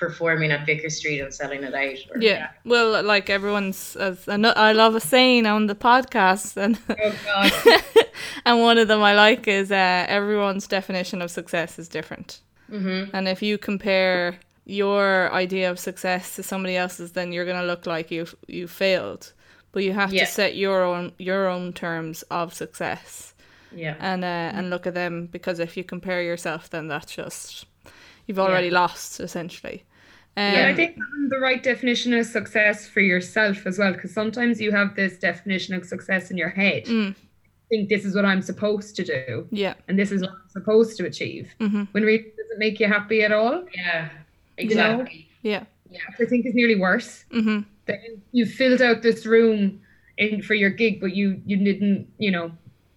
[0.00, 2.48] performing at Vicar Street and selling it out or, Yeah.
[2.64, 7.72] Well, like everyone's, as I love a saying on the podcast, and Oh
[8.46, 12.40] and one of them I like is uh, everyone's definition of success is different.
[12.72, 13.10] Mhm.
[13.12, 17.86] And if you compare your idea of success to somebody else's, then you're gonna look
[17.86, 19.32] like you you failed.
[19.72, 20.24] But you have Yeah.
[20.24, 23.34] to set your own your own terms of success
[23.72, 27.66] yeah and uh, and look at them because if you compare yourself, then that's just
[28.26, 29.84] you've already lost essentially.
[30.40, 30.96] Um, And I think
[31.28, 35.74] the right definition of success for yourself as well, because sometimes you have this definition
[35.74, 36.84] of success in your head.
[36.86, 37.14] Mm.
[37.68, 39.74] Think this is what I'm supposed to do, yeah.
[39.86, 41.54] and this is what I'm supposed to achieve.
[41.58, 44.08] hmm When really it doesn't make you happy at all, yeah
[44.56, 45.64] exactly Yeah.
[45.90, 46.00] Yeah.
[46.20, 47.24] I think is nearly worse.
[47.30, 49.80] hmm Then you filled out this room
[50.16, 52.50] in for your gig, but you you didn't, you know,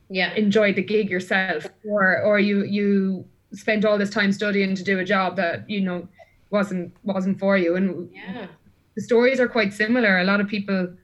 [0.10, 4.84] yeah enjoy the gig yourself, or or you you spent all this time studying to
[4.92, 6.08] do a job that you know
[6.54, 8.48] wasn't wasn't for you, and yeah
[8.96, 10.20] the stories are quite similar.
[10.20, 10.96] A lot of people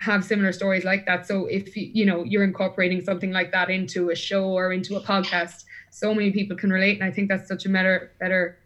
[0.00, 1.26] have similar stories like that.
[1.26, 4.96] So if you you know you're incorporating something like that into a show or into
[4.96, 8.58] a podcast, so many people can relate, and I think that's such a better better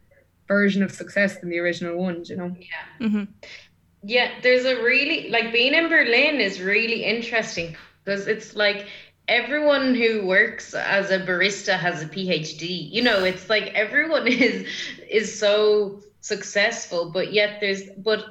[0.48, 2.24] version of success than the original one.
[2.26, 2.56] You know.
[2.60, 3.24] yeah hmm
[4.02, 8.86] Yeah, there's a really like being in Berlin is really interesting because it's like
[9.28, 12.90] everyone who works as a barista has a PhD.
[12.90, 14.66] You know, it's like everyone is
[15.08, 18.24] is so successful, but yet there's but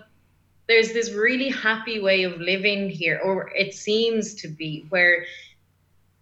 [0.67, 5.25] there's this really happy way of living here, or it seems to be, where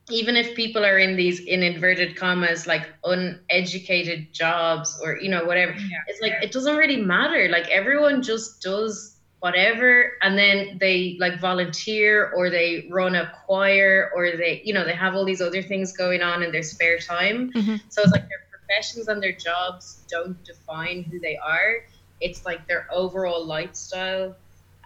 [0.10, 5.44] even if people are in these in inverted commas like uneducated jobs or you know
[5.44, 5.76] whatever
[6.08, 7.50] it's like it doesn't really matter.
[7.50, 14.10] Like everyone just does whatever and then they like volunteer or they run a choir
[14.16, 16.98] or they you know they have all these other things going on in their spare
[17.00, 17.52] time.
[17.54, 17.82] Mhm.
[17.90, 21.76] so it's like their professions and their jobs don't define who they are.
[22.20, 24.36] It's like their overall lifestyle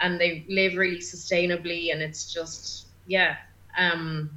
[0.01, 3.35] and they live really sustainably and it's just yeah
[3.77, 4.31] um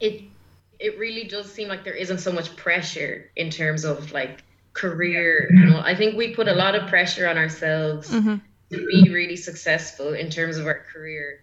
[0.00, 0.32] it
[0.78, 4.42] it really does seem like there isn't so much pressure in terms of like
[4.74, 8.36] career you know i think we put a lot of pressure on ourselves hmm
[8.70, 11.40] to be really successful in terms of our career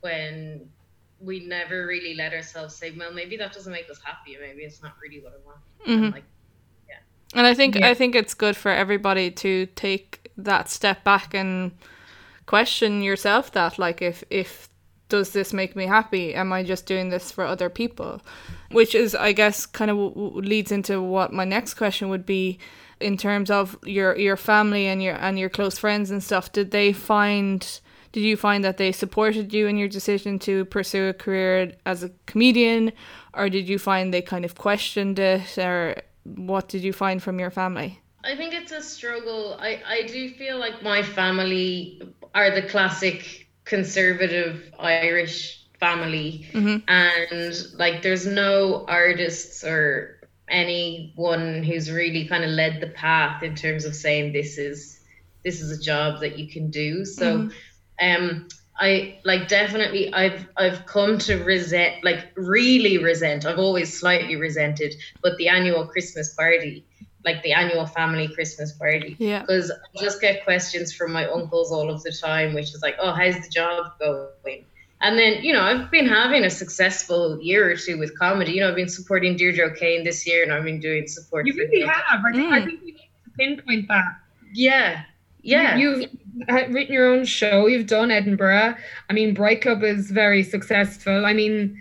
[0.00, 0.70] when
[1.20, 4.82] we never really let ourselves say well maybe that doesn't make us happy maybe it's
[4.82, 5.60] not really what i want.
[5.86, 6.04] Mhm.
[6.04, 6.24] And, like
[7.34, 7.88] And I think Yeah.
[7.88, 11.72] I think it's good for everybody to take that step back and
[12.46, 14.68] question yourself that like if if
[15.08, 16.34] does this make me happy?
[16.34, 18.20] Am i just doing this for other people?
[18.70, 22.24] Which is i guess kind of w- w- leads into what my next question would
[22.24, 22.58] be
[23.00, 26.52] in terms of your your family and your and your close friends and stuff.
[26.52, 27.80] Did they find
[28.12, 32.02] did you find that they supported you in your decision to pursue a career as
[32.02, 32.92] a comedian?
[33.34, 37.38] Or did you find they kind of questioned it or what did you find from
[37.38, 39.56] your family I think it's a struggle.
[39.58, 42.02] I, I do feel like my family
[42.34, 46.46] are the classic conservative Irish family.
[46.52, 46.82] Mhm.
[46.86, 53.54] And like there's no artists or anyone who's really kind of led the path in
[53.54, 55.00] terms of saying this is
[55.44, 57.04] this is a job that you can do.
[57.04, 57.50] So
[58.00, 63.44] um I like definitely I've I've come to resent like really resent.
[63.46, 66.84] I've always slightly resented, but the annual Christmas party,
[67.24, 69.14] like the annual family Christmas party.
[69.18, 72.80] yeah Because I just get questions from my uncles all of the time, which is
[72.82, 74.64] like, oh, how's the job going?
[75.04, 78.52] And then, you know, I've been having a successful year or two with comedy.
[78.52, 81.44] You know, I've been supporting Deirdre O'Kane this year and I've been doing support.
[81.46, 82.20] You really have.
[82.24, 82.64] I think, I Mm.
[82.64, 84.04] think we need to pinpoint that.
[84.54, 85.02] Yeah.
[85.42, 85.76] Yeah.
[85.76, 86.10] You've
[86.48, 87.66] written your own show.
[87.66, 88.76] You've done Edinburgh.
[89.10, 91.26] I mean, Bright Club is very successful.
[91.26, 91.80] I mean,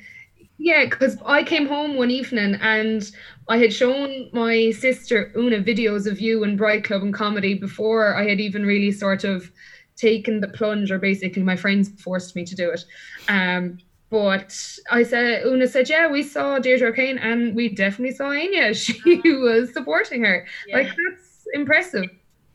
[0.57, 3.09] yeah, because I came home one evening and
[3.49, 8.15] I had shown my sister Una videos of you in Bright Club and comedy before
[8.15, 9.51] I had even really sort of
[9.95, 12.83] taken the plunge, or basically my friends forced me to do it.
[13.27, 13.77] Um,
[14.09, 14.55] but
[14.91, 18.73] I said, Una said, yeah, we saw Deirdre O'Kane and we definitely saw Anya.
[18.75, 20.45] She was supporting her.
[20.67, 20.77] Yeah.
[20.77, 22.05] Like, that's impressive.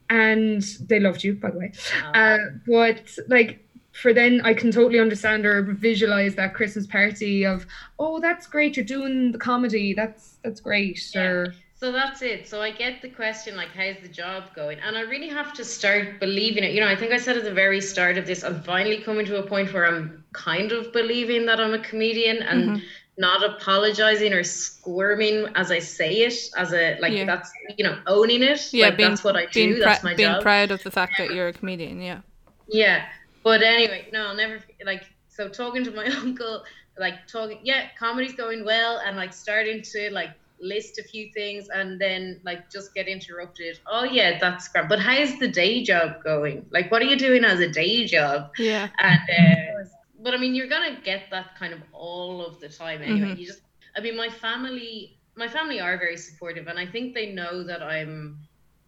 [0.08, 1.72] And they loved you, by the way.
[2.04, 2.18] Oh.
[2.18, 7.66] Uh, but like, for then I can totally understand or visualize that Christmas party of,
[7.98, 11.02] oh, that's great, you're doing the comedy, that's that's great.
[11.14, 11.22] Yeah.
[11.22, 12.48] Or so that's it.
[12.48, 14.78] So I get the question like, how's the job going?
[14.80, 16.72] And I really have to start believing it.
[16.72, 19.26] You know, I think I said at the very start of this, I'm finally coming
[19.26, 22.84] to a point where I'm kind of believing that I'm a comedian and mm-hmm.
[23.18, 27.24] Not apologizing or squirming as I say it, as a like yeah.
[27.24, 28.72] that's you know owning it.
[28.72, 29.78] Yeah, like being, that's what I do.
[29.78, 30.16] that's my job.
[30.16, 30.42] being job.
[30.42, 32.00] proud of the fact that you're a comedian.
[32.00, 32.20] Yeah.
[32.68, 33.06] Yeah,
[33.42, 36.64] but anyway, no, I'll never like so talking to my uncle,
[36.98, 37.60] like talking.
[37.62, 42.40] Yeah, comedy's going well, and like starting to like list a few things and then
[42.44, 43.78] like just get interrupted.
[43.86, 44.88] Oh yeah, that's great.
[44.88, 46.66] But how's the day job going?
[46.70, 48.50] Like, what are you doing as a day job?
[48.58, 48.88] Yeah.
[48.98, 49.88] And uh,
[50.22, 53.28] but I mean, you're gonna get that kind of all of the time anyway.
[53.28, 53.40] Mm-hmm.
[53.40, 53.60] You just,
[53.96, 57.82] I mean, my family, my family are very supportive, and I think they know that
[57.82, 58.38] I'm,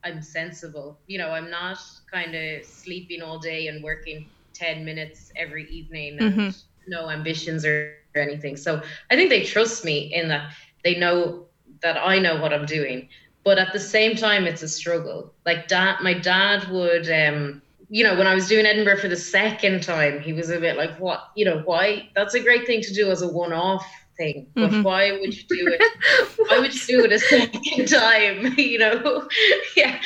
[0.05, 0.99] I'm sensible.
[1.07, 1.79] You know, I'm not
[2.11, 6.51] kind of sleeping all day and working ten minutes every evening and mm-hmm.
[6.89, 8.57] no ambitions or anything.
[8.57, 10.53] So I think they trust me in that
[10.85, 11.45] they know
[11.83, 13.09] that I know what I'm doing.
[13.45, 15.33] But at the same time, it's a struggle.
[15.47, 19.17] Like dad, my dad would, um, you know, when I was doing Edinburgh for the
[19.17, 21.31] second time, he was a bit like, "What?
[21.35, 22.11] You know, why?
[22.15, 24.83] That's a great thing to do as a one-off thing, but mm-hmm.
[24.83, 26.49] why would you do it?
[26.49, 28.55] why would you do it a second time?
[28.59, 29.29] you know,
[29.77, 30.01] yeah."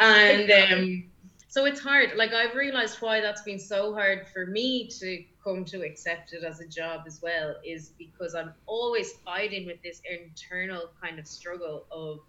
[0.00, 1.04] And um,
[1.48, 2.12] so it's hard.
[2.16, 6.42] Like I've realized why that's been so hard for me to come to accept it
[6.42, 11.26] as a job as well is because I'm always fighting with this internal kind of
[11.26, 12.20] struggle of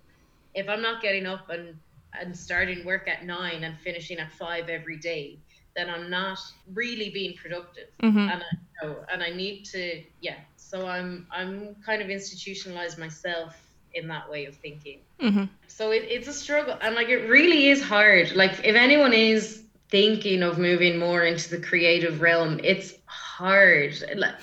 [0.54, 1.78] if I'm not getting up and
[2.20, 5.39] and starting work at nine and finishing at five every day,
[5.76, 6.39] then I'm not
[6.74, 7.88] really being productive.
[8.02, 8.17] Mm-hmm.
[8.17, 10.36] And I you know, and I need to yeah.
[10.56, 13.56] So I'm I'm kind of institutionalized myself
[13.93, 15.00] in that way of thinking.
[15.20, 15.46] Mm-hmm.
[15.67, 18.36] So it, it's a struggle and like it really is hard.
[18.36, 23.96] Like if anyone is thinking of moving more into the creative realm, it's hard.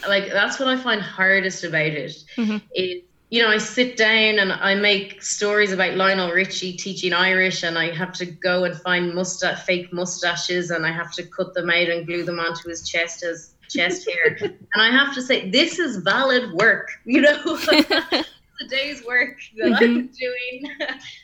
[0.08, 2.24] Like that's what I find hardest about it.
[2.36, 2.58] Mm-hmm.
[2.74, 7.62] Is you know I sit down and I make stories about Lionel Richie teaching Irish,
[7.62, 11.54] and I have to go and find mustache, fake mustaches, and I have to cut
[11.54, 14.36] them out and glue them onto his chest as chest hair.
[14.42, 16.90] and I have to say this is valid work.
[17.04, 17.58] You know.
[18.60, 19.84] the day's work that mm-hmm.
[19.84, 20.70] I'm doing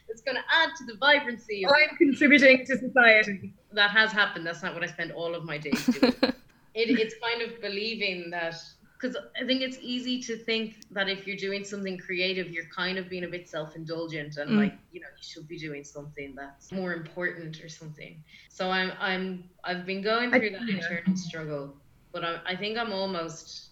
[0.08, 1.66] that's going to add to the vibrancy.
[1.66, 4.46] I'm contributing to society that has happened.
[4.46, 6.14] That's not what I spend all of my days doing.
[6.22, 6.34] it,
[6.74, 8.56] it's kind of believing that
[9.00, 12.98] because I think it's easy to think that if you're doing something creative, you're kind
[12.98, 14.58] of being a bit self-indulgent and mm.
[14.58, 18.22] like you know you should be doing something that's more important or something.
[18.48, 21.74] So I'm I'm I've been going through that internal struggle,
[22.12, 23.70] but I, I think I'm almost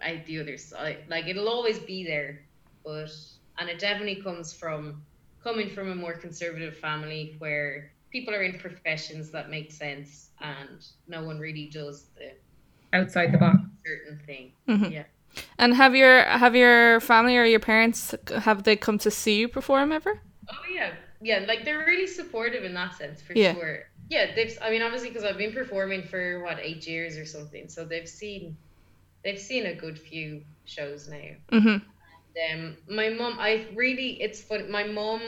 [0.00, 0.98] at the other side.
[1.08, 2.44] Like it'll always be there,
[2.84, 3.10] but
[3.58, 5.02] and it definitely comes from
[5.42, 10.86] coming from a more conservative family where people are in professions that make sense and
[11.08, 12.32] no one really does the
[12.96, 14.92] outside the box certain thing mm-hmm.
[14.92, 15.04] yeah
[15.58, 19.48] and have your have your family or your parents have they come to see you
[19.48, 20.20] perform ever
[20.50, 23.54] oh yeah yeah like they're really supportive in that sense for yeah.
[23.54, 27.26] sure yeah they've i mean obviously because i've been performing for what eight years or
[27.26, 28.56] something so they've seen
[29.24, 31.78] they've seen a good few shows now mm-hmm.
[32.50, 35.20] and, um, my mom i really it's fun my mom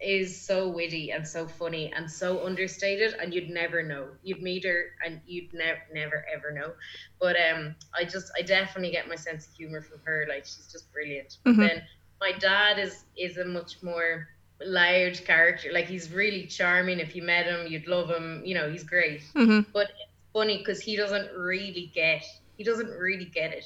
[0.00, 4.06] is so witty and so funny and so understated and you'd never know.
[4.22, 6.72] You'd meet her and you'd never never ever know.
[7.20, 10.26] But um i just i definitely get my sense of humor from her.
[10.28, 11.38] Like she's just brilliant.
[11.44, 11.60] Mm-hmm.
[11.60, 11.82] then
[12.20, 14.28] my dad is is a much more
[14.64, 15.70] loud character.
[15.72, 17.00] Like he's really charming.
[17.00, 18.42] If you met him you'd love him.
[18.44, 19.22] You know he's great.
[19.34, 19.70] Mm-hmm.
[19.72, 22.24] but it's funny because he doesn't really get
[22.56, 23.64] he doesn't really get it.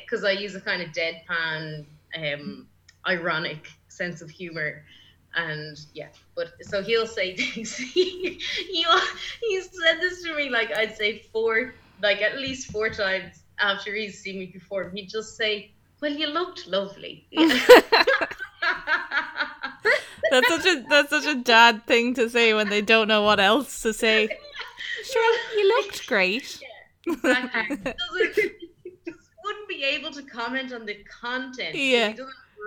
[0.00, 2.66] Because uh, i use a kind of deadpan um
[3.06, 4.84] ironic sense of humor
[5.36, 7.76] and yeah but so he'll say things.
[7.76, 8.84] He, he
[9.40, 13.94] he said this to me like i'd say four like at least four times after
[13.94, 14.94] he's seen me perform.
[14.94, 17.26] He'd just say well you looked lovely.
[20.30, 23.40] That's such a that's such a dad thing to say when they don't know what
[23.40, 24.28] else to say.
[25.02, 26.62] Sure you looked great.
[26.62, 27.76] Yeah, exactly.
[27.76, 28.34] doesn't,
[29.04, 31.74] just wouldn't be able to comment on the content.
[31.74, 32.14] Yeah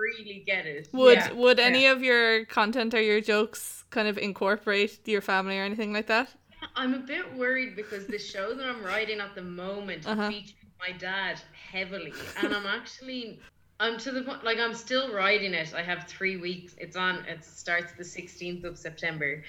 [0.00, 0.88] really get it.
[0.92, 1.32] Would yeah.
[1.32, 1.92] would any yeah.
[1.92, 6.28] of your content or your jokes kind of incorporate your family or anything like that?
[6.76, 10.30] I'm a bit worried because the show that I'm writing at the moment uh-huh.
[10.30, 11.40] features my dad
[11.70, 13.38] heavily, and I'm actually
[13.80, 15.74] I'm to the point like I'm still writing it.
[15.74, 16.74] I have three weeks.
[16.78, 17.24] It's on.
[17.26, 19.42] It starts the 16th of September,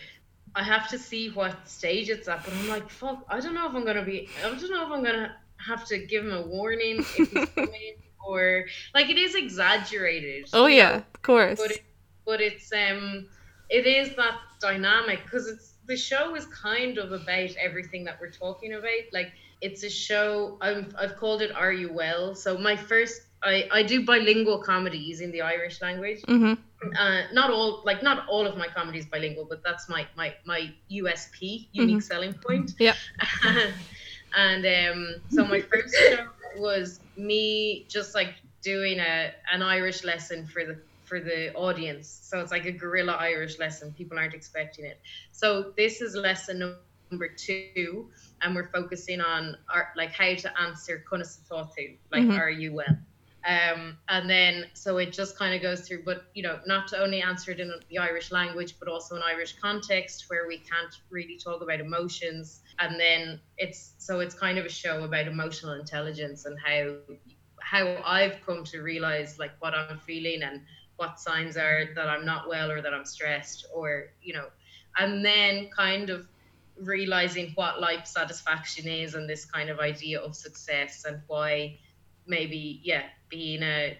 [0.55, 2.43] I have to see what stage it's at.
[2.45, 4.29] But I'm like, fuck, I don't know if I'm gonna be.
[4.39, 7.95] I don't know if I'm gonna have to give him a warning if he's coming
[8.25, 10.49] or like it is exaggerated.
[10.53, 11.59] Oh yeah, of course.
[11.59, 11.83] But it,
[12.25, 13.27] but it's um,
[13.69, 18.31] it is that dynamic because it's the show is kind of about everything that we're
[18.31, 19.05] talking about.
[19.13, 20.57] Like it's a show.
[20.61, 22.35] I've I've called it Are You Well?
[22.35, 26.21] So my first I, I do bilingual comedy using the Irish language.
[26.23, 26.53] Mm-hmm.
[26.99, 30.33] Uh, not all like not all of my comedy is bilingual, but that's my my
[30.45, 31.99] my USP, unique mm-hmm.
[31.99, 32.73] selling point.
[32.79, 32.95] Yeah.
[34.35, 36.27] and um, so my first show
[36.59, 42.07] was me just like doing a an Irish lesson for the for the audience.
[42.23, 43.93] So it's like a guerrilla Irish lesson.
[43.93, 44.99] People aren't expecting it.
[45.31, 46.75] So this is lesson
[47.11, 48.09] number two,
[48.41, 52.39] and we're focusing on our, like how to answer Conas atá tú, like mm-hmm.
[52.39, 52.97] are you well?
[53.45, 56.99] Um, and then so it just kind of goes through, but you know, not to
[56.99, 60.95] only answer it in the Irish language, but also in Irish context where we can't
[61.11, 62.61] really talk about emotions.
[62.79, 66.95] And then it's so it's kind of a show about emotional intelligence and how
[67.61, 70.61] how I've come to realize like what I'm feeling and
[70.95, 74.47] what signs are that I'm not well or that I'm stressed or you know,
[74.97, 76.27] and then kind of
[76.77, 81.77] realizing what life satisfaction is and this kind of idea of success and why
[82.27, 83.97] maybe yeah being a,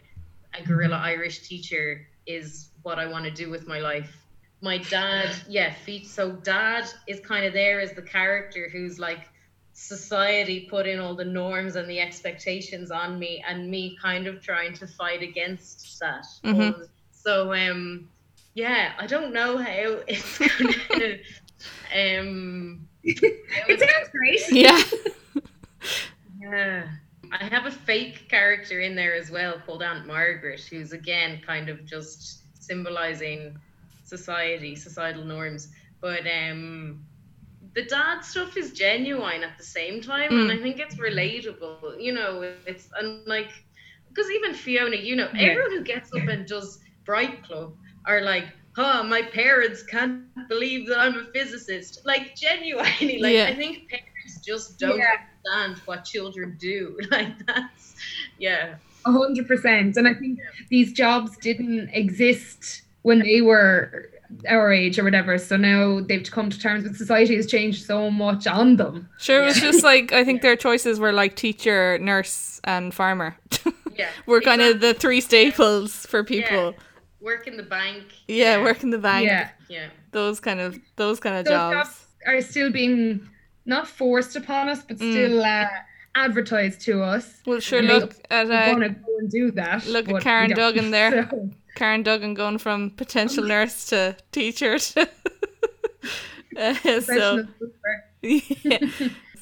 [0.58, 4.16] a guerrilla irish teacher is what i want to do with my life.
[4.62, 9.30] My dad yeah feet so dad is kind of there as the character who's like
[9.74, 14.42] society put in all the norms and the expectations on me and me kind of
[14.42, 16.26] trying to fight against that.
[16.44, 16.84] Mm-hmm.
[17.12, 18.08] so um
[18.54, 21.18] yeah i don't know how it's gonna
[21.94, 24.42] um it sounds great.
[24.52, 24.82] yeah.
[26.40, 26.88] Yeah
[27.32, 31.70] I have a fake character in there as well called Aunt Margaret, who's again kind
[31.70, 33.58] of just symbolizing
[34.04, 35.70] society, societal norms.
[36.02, 37.04] But um,
[37.74, 40.42] the dad stuff is genuine at the same time, mm.
[40.42, 42.02] and I think it's relatable.
[42.02, 43.52] You know, it's and like
[44.10, 45.50] because even Fiona, you know, yeah.
[45.50, 48.46] everyone who gets up and does Bright Club are like,
[48.76, 53.46] "Huh, my parents can't believe that I'm a physicist." Like genuinely, like yeah.
[53.46, 54.98] I think parents just don't.
[54.98, 56.98] Yeah understand what children do.
[57.12, 57.96] Like that's
[58.40, 58.76] yeah.
[59.06, 59.96] A hundred percent.
[59.98, 60.66] And I think yeah.
[60.70, 64.10] these jobs didn't exist when they were
[64.50, 65.38] our age or whatever.
[65.38, 69.08] So now they've come to terms with society has changed so much on them.
[69.20, 73.38] Sure, it was just like I think their choices were like teacher, nurse, and farmer.
[73.98, 76.72] Yeah, we're kind of the three staples for people.
[76.72, 76.80] Yeah.
[77.22, 78.04] Work in the bank.
[78.28, 79.26] Yeah, yeah, work in the bank.
[79.26, 79.88] Yeah, yeah.
[80.12, 81.76] Those kind of those kind of those jobs.
[81.76, 83.26] jobs are still being
[83.66, 85.12] not forced upon us, but mm.
[85.12, 85.68] still uh,
[86.16, 87.42] advertised to us.
[87.46, 87.82] Well, sure.
[87.82, 89.86] Look at uh, want to go and do that.
[89.86, 91.30] Look at Karen Duggan there.
[91.36, 91.50] So.
[91.76, 94.80] Karen Duggan going from potential nurse to teacher.
[94.80, 95.02] To
[96.58, 97.46] uh, so,
[98.22, 98.78] yeah.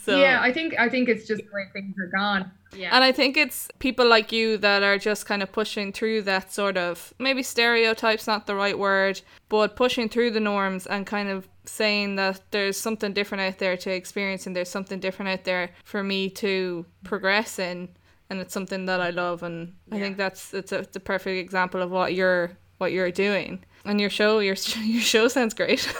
[0.03, 2.51] so yeah, I think I think it's just where things are gone.
[2.75, 2.89] Yeah.
[2.91, 6.51] And I think it's people like you that are just kind of pushing through that
[6.51, 11.29] sort of maybe stereotypes not the right word, but pushing through the norms and kind
[11.29, 15.43] of saying that there's something different out there to experience and there's something different out
[15.43, 17.89] there for me to progress in
[18.29, 19.95] and it's something that I love and yeah.
[19.95, 23.63] I think that's it's a, it's a perfect example of what you're what you're doing.
[23.85, 25.87] And your show your your show sounds great.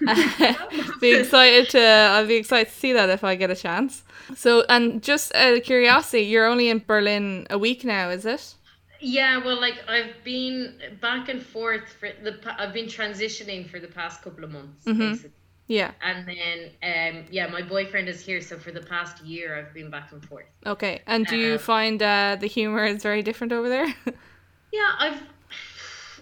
[1.00, 4.04] Be excited to I'll be excited to see that if I get a chance.
[4.36, 8.54] So and just out of curiosity you're only in Berlin a week now is it
[9.00, 12.38] yeah, well, like I've been back and forth for the.
[12.58, 14.98] I've been transitioning for the past couple of months, mm-hmm.
[14.98, 15.30] basically.
[15.66, 15.92] Yeah.
[16.02, 19.88] And then, um, yeah, my boyfriend is here, so for the past year, I've been
[19.88, 20.46] back and forth.
[20.66, 23.86] Okay, and do you um, find uh, the humor is very different over there?
[24.72, 25.22] yeah, I've.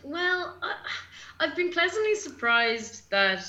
[0.05, 0.75] Well, I,
[1.41, 3.45] I've been pleasantly surprised that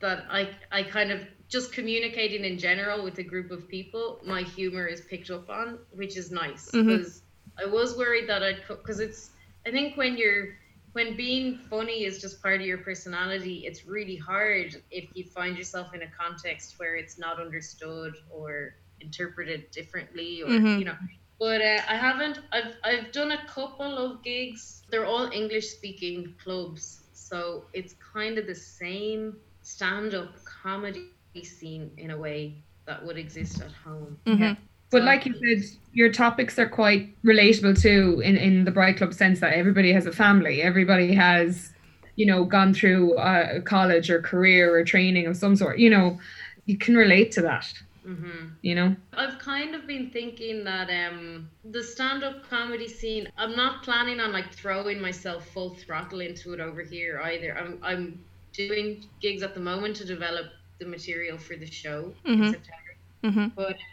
[0.00, 4.42] that I I kind of just communicating in general with a group of people, my
[4.42, 7.08] humor is picked up on, which is nice because.
[7.08, 7.21] Mm-hmm
[7.60, 9.30] I was worried that I'd because it's
[9.66, 10.56] I think when you're
[10.92, 15.56] when being funny is just part of your personality, it's really hard if you find
[15.56, 20.78] yourself in a context where it's not understood or interpreted differently or mm-hmm.
[20.78, 20.96] you know.
[21.38, 22.40] But uh, I haven't.
[22.52, 24.82] I've I've done a couple of gigs.
[24.90, 31.10] They're all English speaking clubs, so it's kind of the same stand up comedy
[31.42, 34.18] scene in a way that would exist at home.
[34.26, 34.62] Mm-hmm.
[34.92, 39.14] But like you said, your topics are quite relatable too, in, in the Bright Club
[39.14, 40.62] sense that everybody has a family.
[40.62, 41.70] Everybody has,
[42.16, 45.78] you know, gone through a college or career or training of some sort.
[45.78, 46.20] You know,
[46.66, 47.72] you can relate to that.
[48.06, 48.48] Mm-hmm.
[48.62, 53.28] You know, I've kind of been thinking that um the stand-up comedy scene.
[53.38, 57.56] I'm not planning on like throwing myself full throttle into it over here either.
[57.56, 60.46] I'm I'm doing gigs at the moment to develop
[60.80, 62.46] the material for the show Mhm.
[62.46, 62.92] in September.
[63.24, 63.91] hmm But in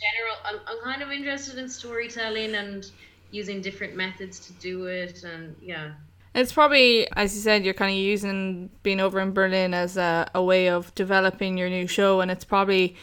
[0.00, 2.90] general, I'm, I'm kind of interested in storytelling and
[3.30, 5.24] using different methods to do it.
[5.24, 5.92] And yeah,
[6.34, 10.30] It's probably, as you said, you're kind of using being over in Berlin as a,
[10.34, 12.96] a way of developing your new show, and it's probably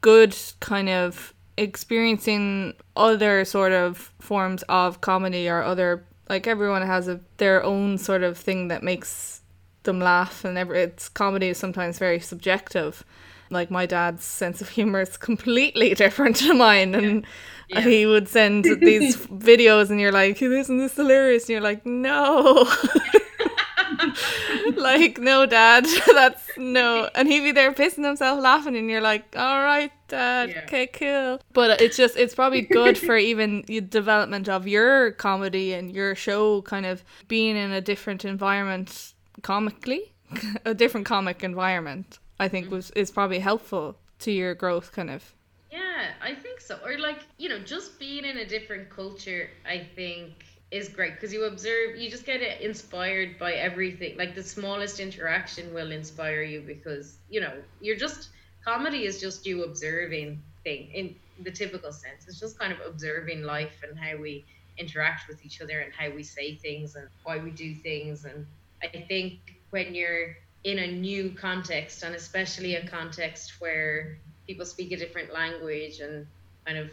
[0.00, 7.06] good kind of experiencing other sort of forms of comedy or other like everyone has
[7.06, 9.42] a their own sort of thing that makes
[9.82, 13.04] them laugh and every it's comedy is sometimes very subjective
[13.50, 17.26] like my dad's sense of humor is completely different to mine and
[17.68, 17.80] Yeah.
[17.82, 19.16] he would send these
[19.50, 21.44] videos and you're like isn't this hilarious?
[21.44, 22.66] And you're like no.
[24.76, 27.08] Like no dad that's no.
[27.14, 30.62] And he'd be there pissing himself laughing and you're like all right dad Yeah.
[30.64, 31.40] okay cool.
[31.52, 36.14] But it's just it's probably good for even the development of your comedy and your
[36.14, 40.12] show kind of being in a different environment comically
[40.64, 42.76] a different comic environment i think mm-hmm.
[42.76, 45.34] was is probably helpful to your growth kind of
[45.72, 46.78] yeah, I think so.
[46.84, 51.32] Or like you know, just being in a different culture, I think is great because
[51.32, 54.16] you observe, you just get inspired by everything.
[54.16, 58.30] Like the smallest interaction will inspire you because you know you're just
[58.64, 62.26] comedy is just you observing thing in the typical sense.
[62.26, 64.44] It's just kind of observing life and how we
[64.78, 68.24] interact with each other and how we say things and why we do things.
[68.24, 68.46] And
[68.82, 69.38] I think
[69.70, 75.32] when you're in a new context and especially a context where people speak a different
[75.32, 76.26] language and
[76.66, 76.90] kind of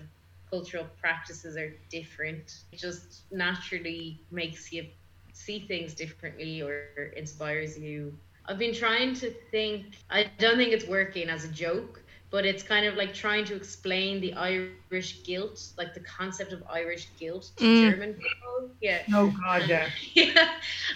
[0.50, 4.86] cultural practices are different, it just naturally makes you
[5.34, 8.14] see things differently or inspires you.
[8.46, 12.64] I've been trying to think, I don't think it's working as a joke, but it's
[12.64, 17.52] kind of like trying to explain the Irish guilt, like the concept of Irish guilt
[17.58, 17.92] to Mm.
[17.92, 18.70] German people.
[18.82, 19.02] Yeah.
[19.14, 19.90] Oh God, yeah.
[20.14, 20.50] yeah,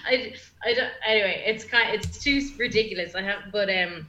[0.06, 0.92] I, I don't.
[1.06, 1.94] Anyway, it's kind.
[1.96, 3.16] It's too ridiculous.
[3.16, 4.08] I have, but um,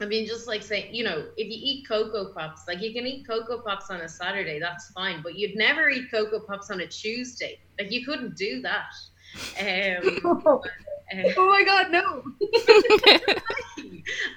[0.00, 3.06] I mean, just like saying, you know, if you eat cocoa pops, like you can
[3.06, 5.22] eat cocoa pops on a Saturday, that's fine.
[5.22, 7.58] But you'd never eat cocoa pops on a Tuesday.
[7.78, 8.92] Like you couldn't do that.
[9.60, 10.62] Um, oh
[11.12, 12.22] uh, my God, no.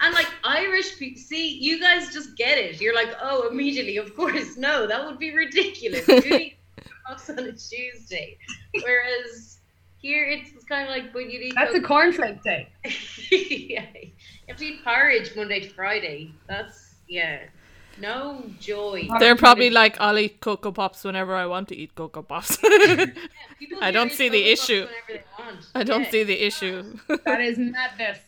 [0.01, 2.79] and like Irish people, see, you guys just get it.
[2.81, 6.07] You're like, oh, immediately, of course, no, that would be ridiculous.
[6.77, 8.37] You pops on a Tuesday,
[8.81, 9.59] whereas
[9.99, 11.53] here it's kind of like, but you eat.
[11.55, 12.67] That's a cornflake day.
[13.31, 13.85] yeah.
[13.93, 14.11] You
[14.49, 16.31] have to eat porridge Monday to Friday.
[16.47, 17.39] That's yeah.
[18.01, 19.07] No joy.
[19.19, 23.05] they're probably like i'll eat cocoa pops whenever i want to eat cocoa pops Yeah,
[23.57, 24.85] people I don't see the issue.
[24.85, 25.65] whenever they want.
[25.75, 26.09] i don't Yeah.
[26.11, 28.19] see the issue That is madness.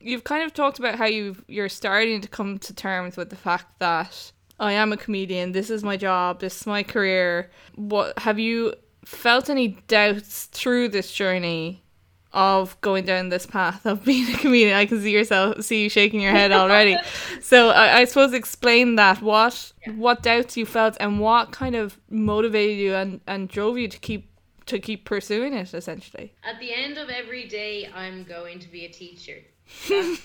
[0.00, 3.36] You've kind of talked about how you you're starting to come to terms with the
[3.36, 5.52] fact that I am a comedian.
[5.52, 6.40] This is my job.
[6.40, 7.50] This is my career.
[7.74, 8.74] What have you
[9.04, 11.82] felt any doubts through this journey
[12.32, 14.76] of going down this path of being a comedian?
[14.76, 16.96] I can see yourself, see you shaking your head already.
[17.40, 19.22] so I, I suppose explain that.
[19.22, 23.88] What what doubts you felt and what kind of motivated you and, and drove you
[23.88, 24.30] to keep
[24.66, 26.34] to keep pursuing it essentially.
[26.44, 29.38] At the end of every day, I'm going to be a teacher.
[29.88, 30.16] That's the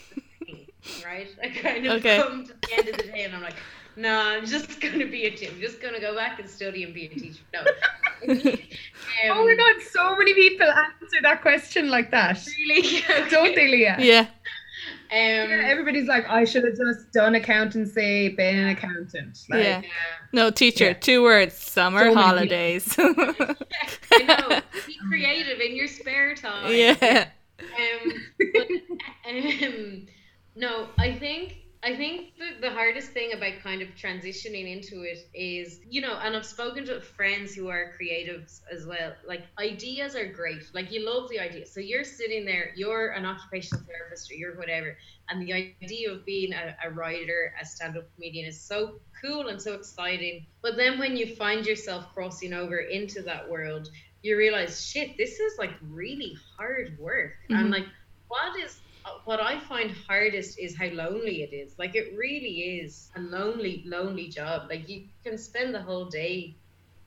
[0.45, 0.67] thing,
[1.05, 1.27] right?
[1.43, 2.17] I kind of Okay.
[2.21, 3.55] come to the end of the day and I'm like,
[3.97, 5.51] no, I'm just going to be a teacher.
[5.53, 7.41] I'm just going to go back and study and be a teacher.
[7.53, 7.61] No.
[7.61, 8.41] Um,
[9.29, 12.45] Oh my God, so many people answer that question like that.
[12.45, 13.01] Really?
[13.29, 13.95] Don't they, Leah?
[13.99, 14.19] Yeah.
[14.19, 14.27] Um,
[15.11, 19.39] Yeah, everybody's like, I should have just done accountancy, been an accountant.
[19.49, 19.81] Like, Yeah.
[19.83, 19.89] yeah.
[20.33, 20.93] No, teacher, Yeah.
[20.93, 22.95] two words, summer So many holidays.
[22.99, 24.59] I know.
[24.85, 26.73] Be creative in your spare time.
[26.73, 27.29] yeah.
[27.59, 28.13] Um,
[28.53, 28.67] but,
[29.29, 30.07] um,
[30.55, 35.29] no, I think I think the, the hardest thing about kind of transitioning into it
[35.35, 39.13] is, you know, and I've spoken to friends who are creatives as well.
[39.27, 40.63] Like ideas are great.
[40.73, 41.67] Like you love the idea.
[41.67, 44.97] So you're sitting there, you're an occupational therapist or you're whatever,
[45.29, 49.61] and the idea of being a, a writer, a stand-up comedian is so cool and
[49.61, 50.47] so exciting.
[50.63, 53.89] But then when you find yourself crossing over into that world,
[54.25, 57.33] you realize, shit, this is like really hard work.
[57.51, 57.71] And Mhm.
[57.71, 57.87] like,
[58.27, 58.81] what is
[59.25, 61.75] what I find hardest is how lonely it is.
[61.79, 64.69] Like, it really is a lonely, lonely job.
[64.69, 66.59] Like, you can spend the whole day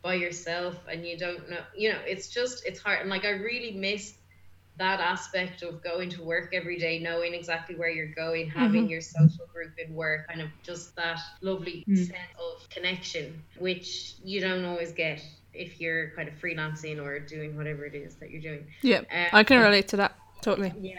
[0.02, 3.00] by yourself and you don't know, you know, it's just, it's hard.
[3.00, 4.14] And like, I really miss
[4.76, 9.00] that aspect of going to work every day, knowing exactly where you're going, having your
[9.00, 11.96] social group in work, kind of just that lovely Mm.
[11.96, 15.20] sense of connection, which you don't always get
[15.59, 18.66] if you're kind of freelancing or doing whatever it is that you're doing.
[18.82, 18.98] Yeah.
[18.98, 20.14] Um, I can relate to that.
[20.40, 20.72] totally.
[20.80, 20.98] Yeah,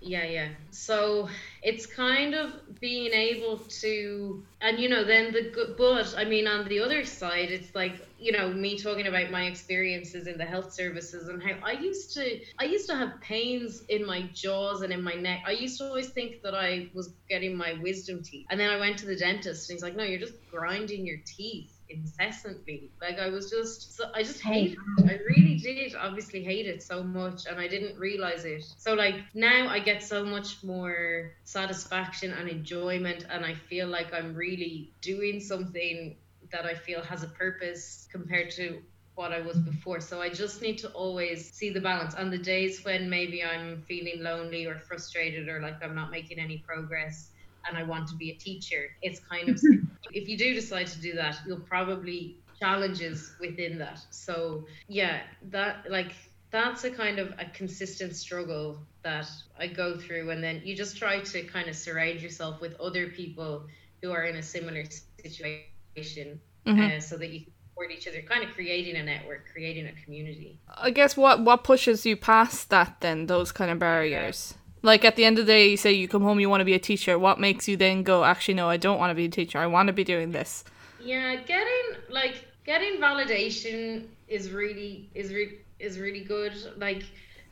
[0.00, 0.48] yeah, yeah.
[0.70, 1.28] So
[1.62, 6.46] it's kind of being able to, and you know, then the good, but I mean,
[6.46, 10.44] on the other side, it's like you know me talking about my experiences in the
[10.44, 14.82] health services and how I used to, I used to have pains in my jaws
[14.82, 15.42] and in my neck.
[15.46, 18.78] I used to always think that I was getting my wisdom teeth, and then I
[18.78, 22.90] went to the dentist, and he's like, no, you're just grinding your teeth incessantly.
[23.00, 24.78] Like I was just, so I just hate it.
[25.06, 28.64] I really did obviously hate it so much and I didn't realize it.
[28.76, 34.12] So like now I get so much more satisfaction and enjoyment and I feel like
[34.12, 36.16] I'm really doing something
[36.52, 38.82] that I feel has a purpose compared to
[39.14, 40.00] what I was before.
[40.00, 42.14] So I just need to always see the balance.
[42.14, 46.38] On the days when maybe I'm feeling lonely or frustrated or like I'm not making
[46.38, 47.30] any progress,
[47.68, 48.86] and I want to be a teacher.
[49.02, 49.62] It's kind of
[50.12, 54.00] if you do decide to do that, you'll probably challenges within that.
[54.10, 56.12] So yeah, that like
[56.50, 60.96] that's a kind of a consistent struggle that I go through and then you just
[60.96, 63.66] try to kind of surround yourself with other people
[64.02, 64.84] who are in a similar
[65.22, 66.80] situation mm-hmm.
[66.80, 69.92] uh, so that you can support each other kind of creating a network creating a
[70.04, 75.04] community i guess what what pushes you past that then those kind of barriers like
[75.04, 76.74] at the end of the day, you say you come home, you want to be
[76.74, 77.18] a teacher.
[77.18, 79.58] What makes you then go, actually, no, I don't want to be a teacher.
[79.58, 80.64] I want to be doing this.
[81.00, 86.52] Yeah, getting like getting validation is really is re- is really good.
[86.76, 87.04] Like,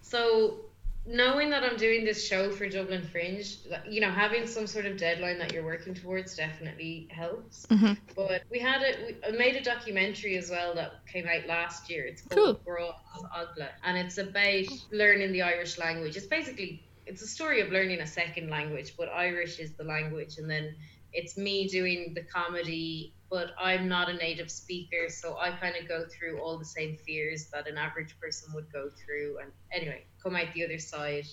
[0.03, 0.59] so
[1.07, 3.59] knowing that I'm doing this show for Dublin Fringe,
[3.89, 7.67] you know, having some sort of deadline that you're working towards definitely helps.
[7.67, 7.93] Mm-hmm.
[8.17, 9.23] But we had it.
[9.31, 12.05] We made a documentary as well that came out last year.
[12.07, 12.95] It's called cool.
[13.35, 16.17] Agla, and it's about learning the Irish language.
[16.17, 20.39] It's basically it's a story of learning a second language, but Irish is the language,
[20.39, 20.75] and then
[21.13, 25.89] it's me doing the comedy, but I'm not a native speaker, so I kind of
[25.89, 30.05] go through all the same fears that an average person would go through, and anyway,
[30.23, 31.27] come out the other side.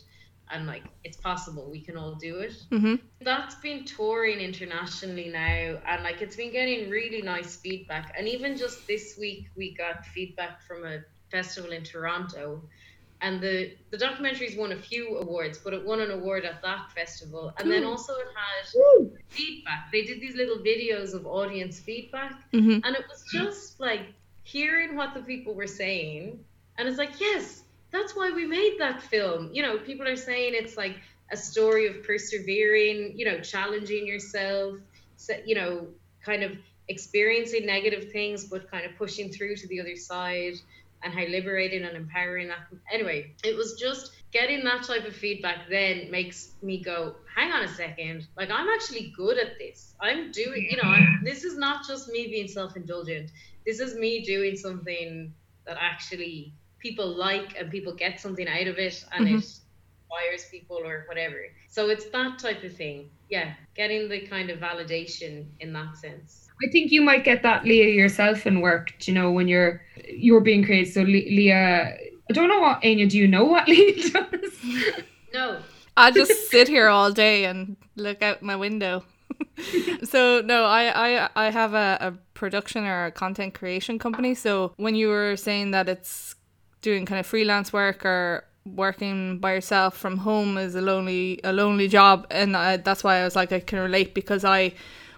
[0.51, 2.53] And like it's possible, we can all do it.
[2.69, 2.95] Mm-hmm.
[3.21, 8.13] That's been touring internationally now, and like it's been getting really nice feedback.
[8.17, 10.99] And even just this week, we got feedback from a
[11.31, 12.61] festival in Toronto
[13.23, 16.91] and the the documentary's won a few awards, but it won an award at that
[16.91, 19.91] festival, and then also it had feedback.
[19.91, 22.79] They did these little videos of audience feedback, mm-hmm.
[22.83, 24.13] and it was just like
[24.43, 26.37] hearing what the people were saying,
[26.77, 29.49] and it's like, yes, that's why we made that film.
[29.53, 30.97] You know, people are saying it's like
[31.31, 34.75] a story of persevering, you know, challenging yourself,
[35.45, 35.87] you know,
[36.21, 36.51] kind of
[36.89, 40.55] experiencing negative things, but kind of pushing through to the other side
[41.03, 42.59] and how liberating and empowering that
[42.91, 47.63] anyway it was just getting that type of feedback then makes me go hang on
[47.63, 48.27] a second.
[48.35, 49.95] Like i'm actually good at this.
[50.01, 53.31] I'm doing you know I'm, this is not just me being self-indulgent.
[53.65, 55.33] This is me doing something
[55.65, 59.35] that actually people like and people get something out of it and mm-hmm.
[59.35, 61.45] it inspires people or whatever.
[61.69, 63.09] So it's that type of thing.
[63.29, 67.65] Yeah getting the kind of validation in that sense I think you might get that
[67.65, 68.93] Leah yourself in work.
[69.07, 70.93] You know when you're you're being creative.
[70.93, 71.97] So Leah,
[72.29, 73.07] I don't know what Anya.
[73.07, 74.59] Do you know what Leah does?
[75.33, 75.59] No.
[75.95, 79.03] I just sit here all day and look out my window.
[80.03, 84.35] so no, I I I have a, a production or a content creation company.
[84.35, 86.35] So when you were saying that it's
[86.81, 91.53] doing kind of freelance work or working by yourself from home is a lonely a
[91.53, 94.73] lonely job, and I, that's why I was like I can relate because I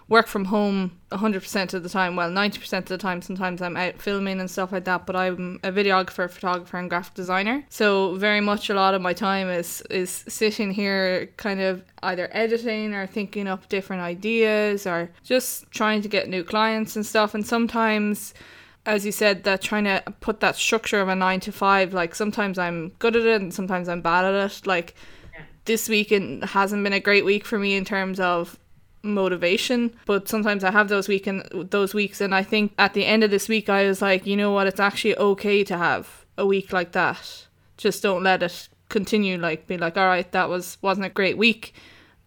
[0.08, 3.22] work from home 100% of the time well 90% of the time.
[3.22, 7.14] Sometimes i'm out filming and stuff like that but i'm a videographer photographer and graphic
[7.14, 7.64] designer.
[7.68, 12.28] So very much a lot of my time is is sitting here kind of either
[12.32, 17.34] editing or thinking up different ideas or just trying to get new clients and stuff.
[17.34, 18.34] And sometimes
[18.84, 22.14] as you said that trying to put that structure of a 9 to 5 like
[22.14, 24.66] sometimes i'm good at it and sometimes i'm bad at it.
[24.66, 24.94] Like
[25.64, 28.56] this week hasn't been a great week for me in terms of
[29.02, 33.06] motivation but sometimes i have those week and those weeks and i think at the
[33.06, 36.26] end of this week i was like you know what it's actually okay to have
[36.38, 37.46] a week like that.
[37.76, 41.36] Just don't let it continue like be like all right that was wasn't a great
[41.36, 41.74] week.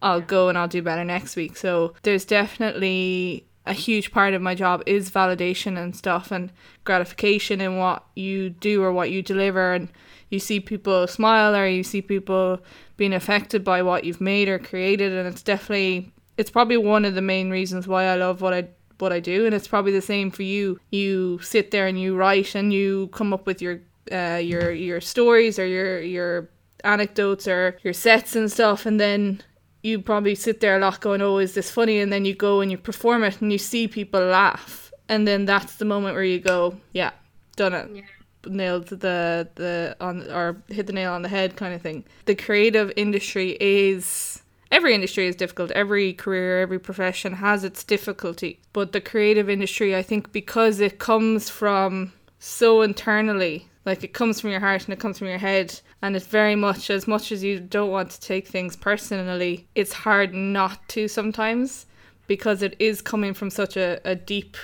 [0.02, 1.56] I'll go and i'll do better next week.
[1.56, 6.50] So there's definitely a huge part of my job is validation and stuff and
[6.84, 9.74] gratification in what you do or what you deliver.
[9.74, 9.88] And
[10.30, 12.60] you see people smile or you see people
[12.96, 17.14] being affected by what you've made or created and it's definitely it's probably one of
[17.14, 18.62] the main reasons why I love what I
[18.98, 20.78] what I do and it's probably the same for you.
[20.90, 23.76] You sit there and you write and you come up with your
[24.10, 26.48] uh, your your stories or your your
[26.84, 29.42] anecdotes or your sets and stuff and then
[29.82, 31.98] you probably sit there a lot going, Oh, is this funny?
[32.00, 35.44] And then you go and you perform it and you see people laugh and then
[35.46, 37.12] that's the moment where you go, Yeah,
[37.56, 37.86] done it.
[37.94, 38.02] Yeah.
[38.46, 42.04] nailed the the on or hit the nail on the head kind of thing.
[42.26, 44.39] The creative industry is
[44.70, 45.70] every industry is difficult.
[45.72, 48.60] Every career, every profession has its difficulty.
[48.72, 54.40] But the creative industry, I think, because it comes from so internally, like it comes
[54.40, 57.32] from your heart and it comes from your head, and it's very much as much
[57.32, 61.86] as you don't want to take things personally, it's hard not to sometimes
[62.26, 64.56] because it is coming from such a, a deep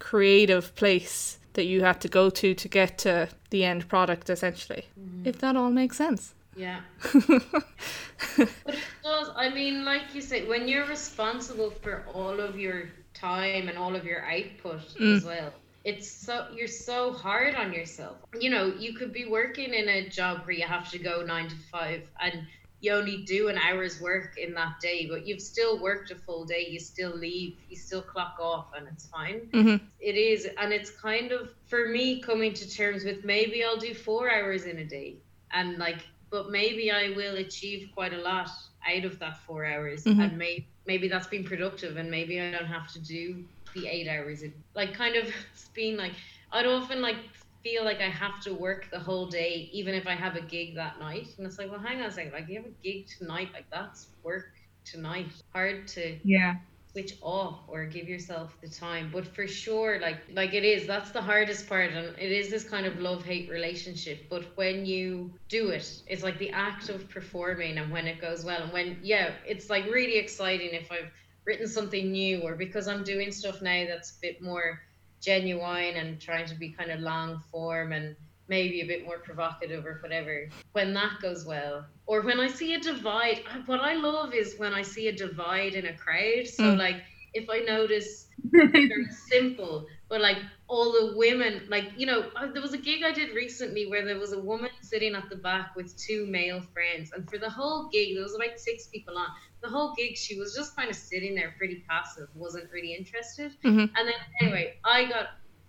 [0.00, 4.84] creative place that you have to go to to get to the end product essentially
[5.00, 5.26] mm-hmm.
[5.26, 6.80] if that all makes sense yeah
[7.16, 12.88] but it does i mean like you say when you're responsible for all of your
[13.12, 15.16] time and all of your output mm.
[15.16, 15.52] as well
[15.84, 20.08] it's so you're so hard on yourself you know you could be working in a
[20.08, 22.46] job where you have to go nine to five and
[22.84, 26.44] you only do an hour's work in that day, but you've still worked a full
[26.44, 26.66] day.
[26.68, 29.48] You still leave, you still clock off, and it's fine.
[29.52, 29.84] Mm-hmm.
[30.00, 33.94] It is, and it's kind of for me coming to terms with maybe I'll do
[33.94, 35.16] four hours in a day,
[35.50, 38.50] and like, but maybe I will achieve quite a lot
[38.92, 40.20] out of that four hours, mm-hmm.
[40.20, 44.08] and maybe maybe that's been productive, and maybe I don't have to do the eight
[44.08, 44.42] hours.
[44.42, 45.32] In, like, kind of
[45.74, 46.10] being like,
[46.50, 47.18] I'd often like
[47.62, 50.74] feel like I have to work the whole day, even if I have a gig
[50.74, 51.28] that night.
[51.38, 52.32] And it's like, well, hang on a second.
[52.32, 53.50] Like, you have a gig tonight.
[53.52, 54.50] Like, that's work
[54.84, 55.28] tonight.
[55.52, 56.56] Hard to yeah
[56.94, 59.10] switch off or give yourself the time.
[59.12, 60.86] But for sure, like like it is.
[60.86, 64.26] That's the hardest part, and it is this kind of love hate relationship.
[64.30, 68.44] But when you do it, it's like the act of performing, and when it goes
[68.44, 71.10] well, and when yeah, it's like really exciting if I've
[71.44, 74.80] written something new or because I'm doing stuff now that's a bit more
[75.20, 78.14] genuine and trying to be kind of long form and
[78.48, 82.74] maybe a bit more provocative or whatever when that goes well or when i see
[82.74, 86.64] a divide what i love is when i see a divide in a crowd so
[86.64, 86.78] mm.
[86.78, 86.96] like
[87.32, 90.36] if i notice very simple but like
[90.68, 94.18] all the women like you know there was a gig i did recently where there
[94.18, 97.88] was a woman sitting at the back with two male friends and for the whole
[97.92, 99.26] gig there was like six people on
[99.62, 103.52] the whole gig she was just kind of sitting there pretty passive wasn't really interested
[103.62, 103.80] mm-hmm.
[103.80, 105.28] and then anyway i got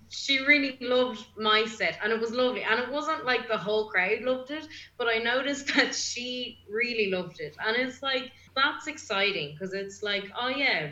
[0.09, 3.89] she really loved my set and it was lovely and it wasn't like the whole
[3.89, 8.87] crowd loved it but i noticed that she really loved it and it's like that's
[8.87, 10.89] exciting because it's like oh yeah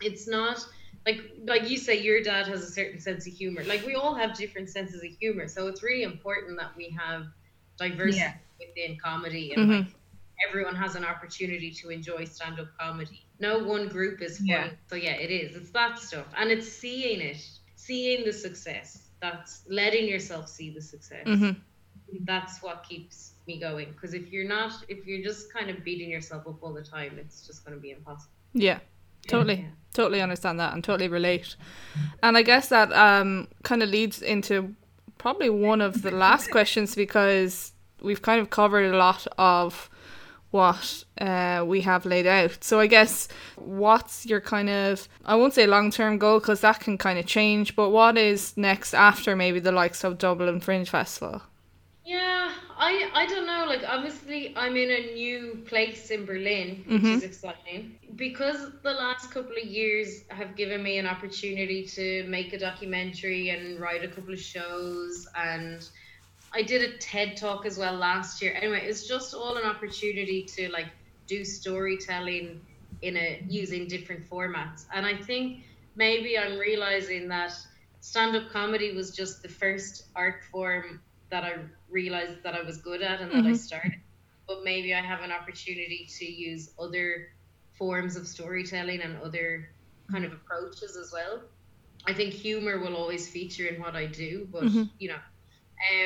[0.00, 0.64] it's not
[1.06, 4.14] like like you say your dad has a certain sense of humor like we all
[4.14, 7.26] have different senses of humor so it's really important that we have
[7.78, 8.34] diversity yeah.
[8.60, 9.80] within comedy and mm-hmm.
[9.80, 9.94] like
[10.48, 13.24] everyone has an opportunity to enjoy stand-up comedy.
[13.40, 14.50] No one group is funny.
[14.50, 14.70] Yeah.
[14.88, 15.56] So yeah, it is.
[15.56, 16.26] It's that stuff.
[16.36, 17.44] And it's seeing it,
[17.92, 19.08] seeing the success.
[19.20, 21.26] That's letting yourself see the success.
[21.26, 21.52] Mm-hmm.
[22.24, 23.92] That's what keeps me going.
[23.92, 27.18] Because if you're not, if you're just kind of beating yourself up all the time,
[27.18, 28.32] it's just going to be impossible.
[28.54, 28.78] Yeah.
[29.28, 29.68] Totally, yeah.
[29.94, 31.54] totally understand that and totally relate.
[32.22, 34.74] And I guess that um, kind of leads into
[35.18, 39.88] probably one of the last questions because we've kind of covered a lot of
[40.52, 42.62] what uh, we have laid out.
[42.62, 43.26] So I guess
[43.56, 47.26] what's your kind of I won't say long term goal because that can kind of
[47.26, 51.42] change, but what is next after maybe the likes of Dublin Fringe Festival?
[52.04, 53.64] Yeah, I I don't know.
[53.66, 57.14] Like obviously, I'm in a new place in Berlin, which mm-hmm.
[57.14, 62.52] is exciting because the last couple of years have given me an opportunity to make
[62.52, 65.88] a documentary and write a couple of shows and
[66.54, 68.52] I did a TED talk as well last year.
[68.54, 70.88] Anyway, it's just all an opportunity to like
[71.26, 72.60] do storytelling
[73.00, 74.84] in a using different formats.
[74.94, 75.64] And I think
[75.96, 77.52] maybe I'm realizing that
[78.00, 81.00] stand-up comedy was just the first art form
[81.30, 81.54] that I
[81.90, 83.54] realized that I was good at and that mm-hmm.
[83.54, 84.00] I started.
[84.46, 87.28] But maybe I have an opportunity to use other
[87.78, 89.70] forms of storytelling and other
[90.10, 91.40] kind of approaches as well.
[92.06, 94.82] I think humor will always feature in what I do, but mm-hmm.
[94.98, 95.18] you know,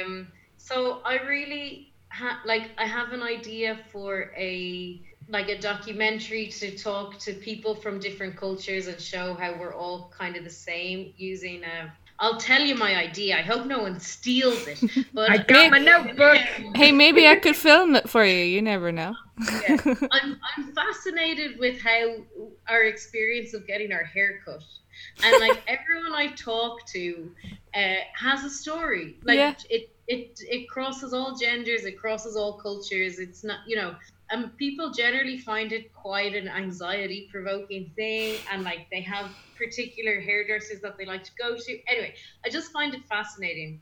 [0.05, 0.29] um,
[0.67, 6.77] so I really ha- like I have an idea for a like a documentary to
[6.77, 11.13] talk to people from different cultures and show how we're all kind of the same
[11.17, 13.39] using a I'll tell you my idea.
[13.39, 14.83] I hope no one steals it.
[15.13, 16.39] But I got my notebook.
[16.75, 18.43] hey, maybe I could film it for you.
[18.43, 19.15] You never know.
[19.69, 19.77] yeah.
[20.11, 22.17] I'm I'm fascinated with how
[22.69, 24.65] our experience of getting our hair cut.
[25.23, 27.31] And like everyone I talk to
[27.75, 29.19] uh, has a story.
[29.23, 29.55] Like yeah.
[29.69, 33.19] it it it crosses all genders, it crosses all cultures.
[33.19, 33.95] It's not you know,
[34.31, 39.31] and um, people generally find it quite an anxiety provoking thing, and like they have
[39.57, 41.79] particular hairdressers that they like to go to.
[41.89, 43.81] Anyway, I just find it fascinating.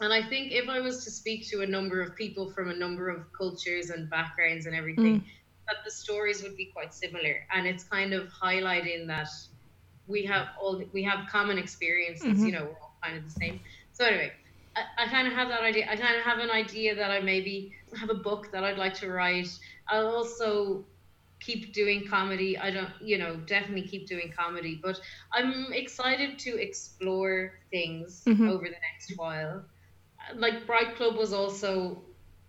[0.00, 2.74] And I think if I was to speak to a number of people from a
[2.74, 5.24] number of cultures and backgrounds and everything, mm.
[5.68, 7.46] that the stories would be quite similar.
[7.54, 9.28] And it's kind of highlighting that
[10.06, 12.46] we have all we have common experiences, mm-hmm.
[12.46, 13.60] you know, we're all kind of the same.
[13.92, 14.32] So anyway,
[14.76, 15.86] I, I kind of have that idea.
[15.90, 18.94] I kind of have an idea that I maybe have a book that I'd like
[18.94, 19.48] to write.
[19.88, 20.84] I'll also
[21.40, 22.56] keep doing comedy.
[22.56, 25.00] I don't, you know, definitely keep doing comedy, but
[25.32, 28.48] I'm excited to explore things mm-hmm.
[28.48, 29.62] over the next while.
[30.34, 32.00] Like Bright Club was also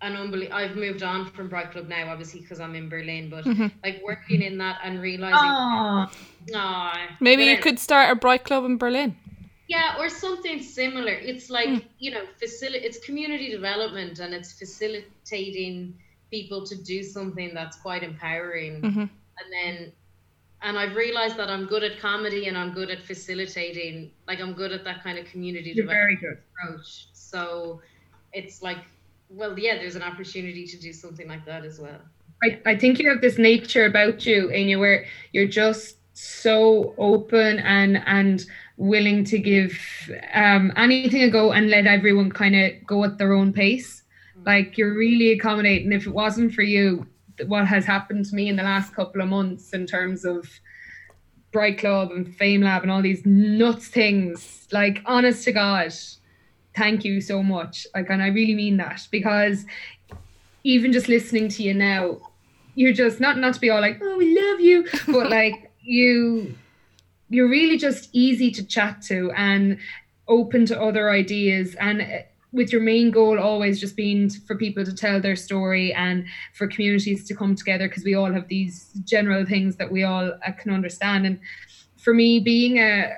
[0.02, 0.56] an unbelievable.
[0.56, 3.68] I've moved on from Bright Club now, obviously, because I'm in Berlin, but mm-hmm.
[3.84, 6.12] like working in that and realizing, Aww.
[6.50, 9.16] Aww, maybe you could start a Bright Club in Berlin.
[9.74, 11.14] Yeah, or something similar.
[11.14, 11.84] It's like mm.
[11.98, 12.84] you know, facilitate.
[12.88, 15.96] It's community development, and it's facilitating
[16.30, 18.82] people to do something that's quite empowering.
[18.82, 19.08] Mm-hmm.
[19.40, 19.92] And then,
[20.62, 24.12] and I've realized that I'm good at comedy and I'm good at facilitating.
[24.28, 26.40] Like I'm good at that kind of community You're development very good.
[26.50, 27.08] approach.
[27.14, 27.82] So
[28.32, 28.80] it's like,
[29.30, 32.02] well, yeah, there's an opportunity to do something like that as well.
[32.44, 37.60] I, I think you have this nature about you, Anya, where you're just so open
[37.60, 38.46] and and
[38.78, 39.78] willing to give
[40.34, 44.04] um, anything a go and let everyone kind of go at their own pace.
[44.46, 45.92] Like you're really accommodating.
[45.94, 47.08] If it wasn't for you,
[47.48, 50.50] what has happened to me in the last couple of months in terms of
[51.52, 55.94] Bright Club and FameLab and all these nuts things, like honest to God,
[56.76, 57.88] thank you so much.
[57.94, 59.66] Like, and I really mean that because
[60.64, 62.18] even just listening to you now,
[62.76, 66.56] you're just not not to be all like, oh, we love you, but like you
[67.34, 69.80] you're really just easy to chat to and
[70.28, 71.76] open to other ideas.
[71.80, 76.26] And with your main goal always just being for people to tell their story and
[76.54, 80.32] for communities to come together because we all have these general things that we all
[80.46, 81.26] uh, can understand.
[81.26, 81.40] And
[81.98, 83.18] for me being a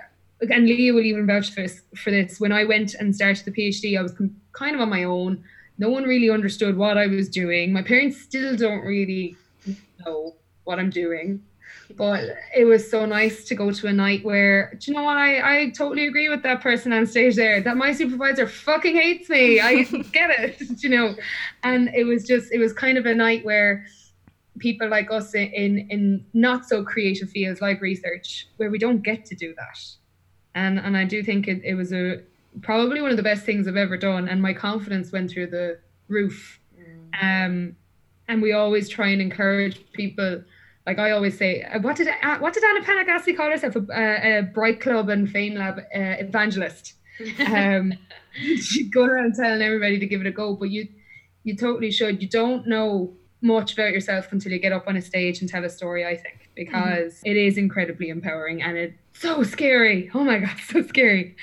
[0.50, 2.40] and Leah will even vouch for this, for this.
[2.40, 4.14] When I went and started the PhD I was
[4.54, 5.44] kind of on my own.
[5.78, 7.74] No one really understood what I was doing.
[7.74, 9.36] My parents still don't really
[10.06, 11.42] know what I'm doing
[11.96, 12.24] but
[12.56, 15.18] it was so nice to go to a night where, do you know what?
[15.18, 17.62] I, I totally agree with that person on stage there.
[17.62, 19.60] That my supervisor fucking hates me.
[19.60, 21.16] I get it, you know.
[21.64, 23.86] And it was just, it was kind of a night where
[24.60, 29.26] people like us in in not so creative fields like research, where we don't get
[29.26, 29.80] to do that.
[30.56, 32.22] And and I do think it, it was a
[32.62, 34.30] probably one of the best things I've ever done.
[34.30, 36.60] And my confidence went through the roof.
[36.80, 37.46] Mm.
[37.46, 37.76] Um,
[38.28, 40.44] and we always try and encourage people
[40.86, 43.76] like I always say, uh, what did uh, what did Anna Panagassi call herself?
[43.76, 46.94] A, a, Bright Club and FameLab uh, evangelist.
[47.48, 47.94] Um,
[48.62, 50.88] she'd go around telling everybody to give it a go, but you
[51.44, 52.22] you totally should.
[52.22, 55.64] You don't know much about yourself until you get up on a stage and tell
[55.66, 56.06] a story.
[56.06, 57.28] I think because mm-hmm.
[57.28, 60.12] it is incredibly empowering and it's so scary.
[60.14, 61.36] Oh my god, so scary.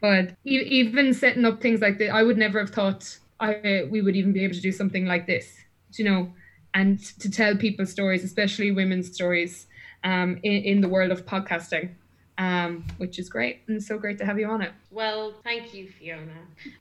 [0.00, 4.00] But e- even setting up things like that, I would never have thought I we
[4.00, 5.52] would even be able to do something like this.
[5.92, 6.32] You know
[6.76, 9.66] and to tell people stories, especially women's stories,
[10.04, 11.94] um, in, in the world of podcasting.
[12.38, 14.70] Um, which is great and so great to have you on it.
[14.90, 16.34] Well, thank you, Fiona.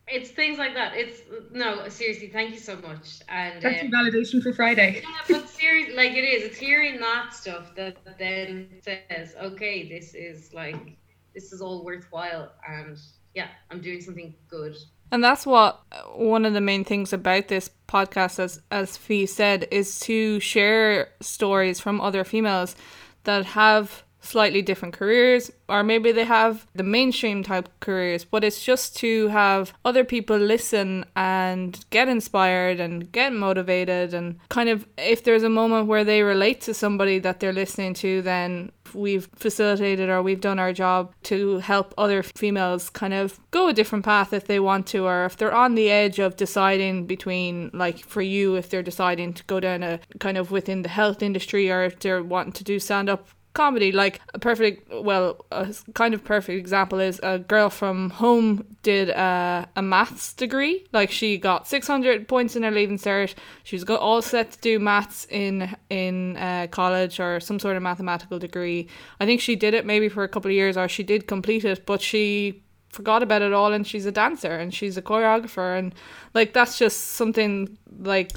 [0.06, 0.98] It's things like that.
[0.98, 3.22] It's no, seriously, thank you so much.
[3.30, 5.02] And that's uh, validation for Friday.
[5.02, 6.43] Yeah, but seriously, like it is.
[6.43, 10.98] It's hearing that stuff that then says, okay, this is like
[11.34, 12.98] this is all worthwhile, and
[13.34, 14.76] yeah, I'm doing something good
[15.16, 19.26] and that's what uh, one of the main things about this podcast, as as Fee
[19.26, 22.76] said, is to share stories from other females
[23.24, 28.63] that have slightly different careers, or maybe they have the mainstream type careers, but it's
[28.63, 34.13] just to have other people listen and get inspired and get motivated.
[34.13, 37.93] And kind of, if there's a moment where they relate to somebody that they're listening
[37.95, 43.39] to, then we've facilitated or we've done our job to help other females kind of
[43.51, 46.36] go a different path if they want to, or if they're on the edge of
[46.36, 50.82] deciding between, like for you, if they're deciding to go down a kind of within
[50.82, 53.91] the health industry or if they're wanting to do stand up comedy.
[53.91, 59.10] Like a perfect, well, a kind of perfect example is a girl from home did
[59.10, 60.86] a, a maths degree.
[60.93, 63.34] Like she got 600 points in her leaving cert.
[63.64, 67.82] She was all set to do maths in in uh, college or some sort of
[67.82, 68.88] mathematical degree.
[69.20, 71.66] I think she did it maybe for a couple of years or she did complete
[71.66, 75.78] it, but she forgot about it all and she's a dancer and she's a choreographer
[75.78, 75.93] and
[76.34, 78.32] like that's just something like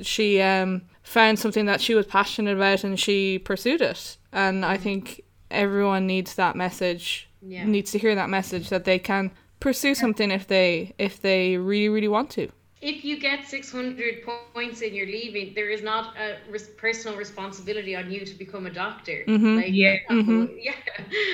[0.00, 4.76] she um found something that she was passionate about and she pursued it and I
[4.76, 7.28] think everyone needs that message.
[7.40, 7.64] Yeah.
[7.64, 11.88] Needs to hear that message that they can pursue something if they if they really
[11.88, 12.48] really want to.
[12.80, 14.22] If you get 600
[14.54, 18.66] points and you're leaving, there is not a res- personal responsibility on you to become
[18.66, 19.24] a doctor.
[19.26, 19.56] Mm-hmm.
[19.56, 19.96] Like, yeah.
[20.08, 20.44] Mm-hmm.
[20.60, 20.74] Yeah.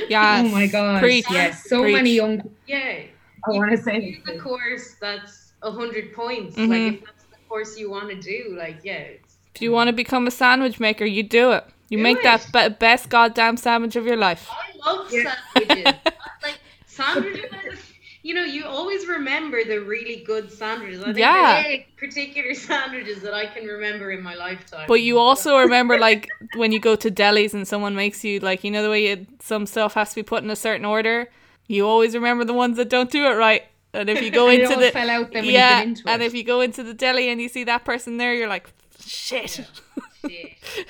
[0.09, 0.47] Yes.
[0.47, 1.01] Oh my god.
[1.01, 1.27] Preach.
[1.31, 1.65] Yes.
[1.69, 1.97] So Preach.
[1.97, 2.41] many young.
[2.67, 3.03] Yeah.
[3.47, 6.57] I want to say the course that's 100 points.
[6.57, 6.71] Mm-hmm.
[6.71, 9.09] Like if that's the course you want to do, like yeah.
[9.55, 11.65] If you want to become a sandwich maker, you do it.
[11.89, 12.23] You do make it.
[12.25, 14.49] that be- best goddamn sandwich of your life.
[14.51, 15.35] I love yeah.
[15.55, 15.85] sandwiches.
[16.43, 21.03] like sandwiches you know, you always remember the really good sandwiches.
[21.03, 21.63] I think Yeah.
[21.63, 24.87] there's particular sandwiches that I can remember in my lifetime.
[24.89, 28.65] But you also remember like when you go to delis and someone makes you like
[28.65, 31.29] you know the way you, some stuff has to be put in a certain order.
[31.67, 33.63] You always remember the ones that don't do it right.
[33.93, 36.23] And if you go And it into the fell out then yeah, you get and
[36.23, 39.51] if you go into the deli and you see that person there, you're like, shit.
[39.51, 39.71] Shit.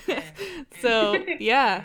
[0.06, 0.22] Yeah.
[0.80, 1.82] so yeah,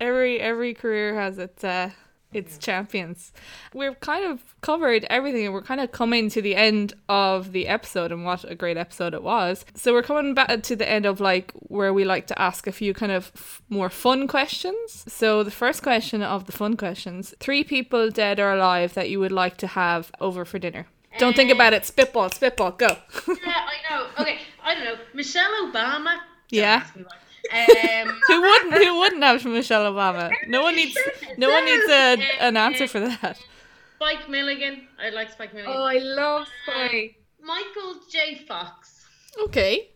[0.00, 1.90] every every career has its uh,
[2.32, 3.32] its champions.
[3.74, 7.66] We've kind of covered everything, and we're kind of coming to the end of the
[7.68, 8.12] episode.
[8.12, 9.64] And what a great episode it was!
[9.74, 12.72] So we're coming back to the end of like where we like to ask a
[12.72, 15.04] few kind of f- more fun questions.
[15.08, 19.18] So the first question of the fun questions: three people, dead or alive, that you
[19.20, 20.86] would like to have over for dinner.
[21.18, 21.84] Don't think about it.
[21.84, 22.86] Spitball, spitball, go.
[23.26, 23.34] yeah,
[23.66, 24.06] I know.
[24.20, 24.94] Okay, I don't know.
[25.12, 26.18] Michelle Obama.
[26.50, 26.82] Don't Yeah.
[26.84, 27.16] ask me why.
[27.52, 28.74] Um, who wouldn't?
[28.74, 30.30] Who wouldn't have Michelle Obama?
[30.48, 30.96] No one needs.
[31.36, 33.38] No one needs a, an answer for that.
[33.96, 34.86] Spike Milligan.
[35.02, 35.74] I like Spike Milligan.
[35.76, 37.16] Oh, I love Spike.
[37.42, 38.44] Michael J.
[38.46, 39.06] Fox.
[39.44, 39.88] Okay.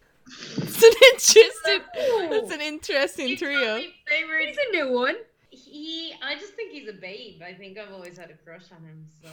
[0.56, 2.30] It's an interesting.
[2.30, 3.76] That's an interesting He's trio.
[3.76, 4.48] my favorite.
[4.48, 5.16] He's a new one.
[5.50, 7.42] He, I just think he's a babe.
[7.46, 9.06] I think I've always had a crush on him.
[9.22, 9.28] So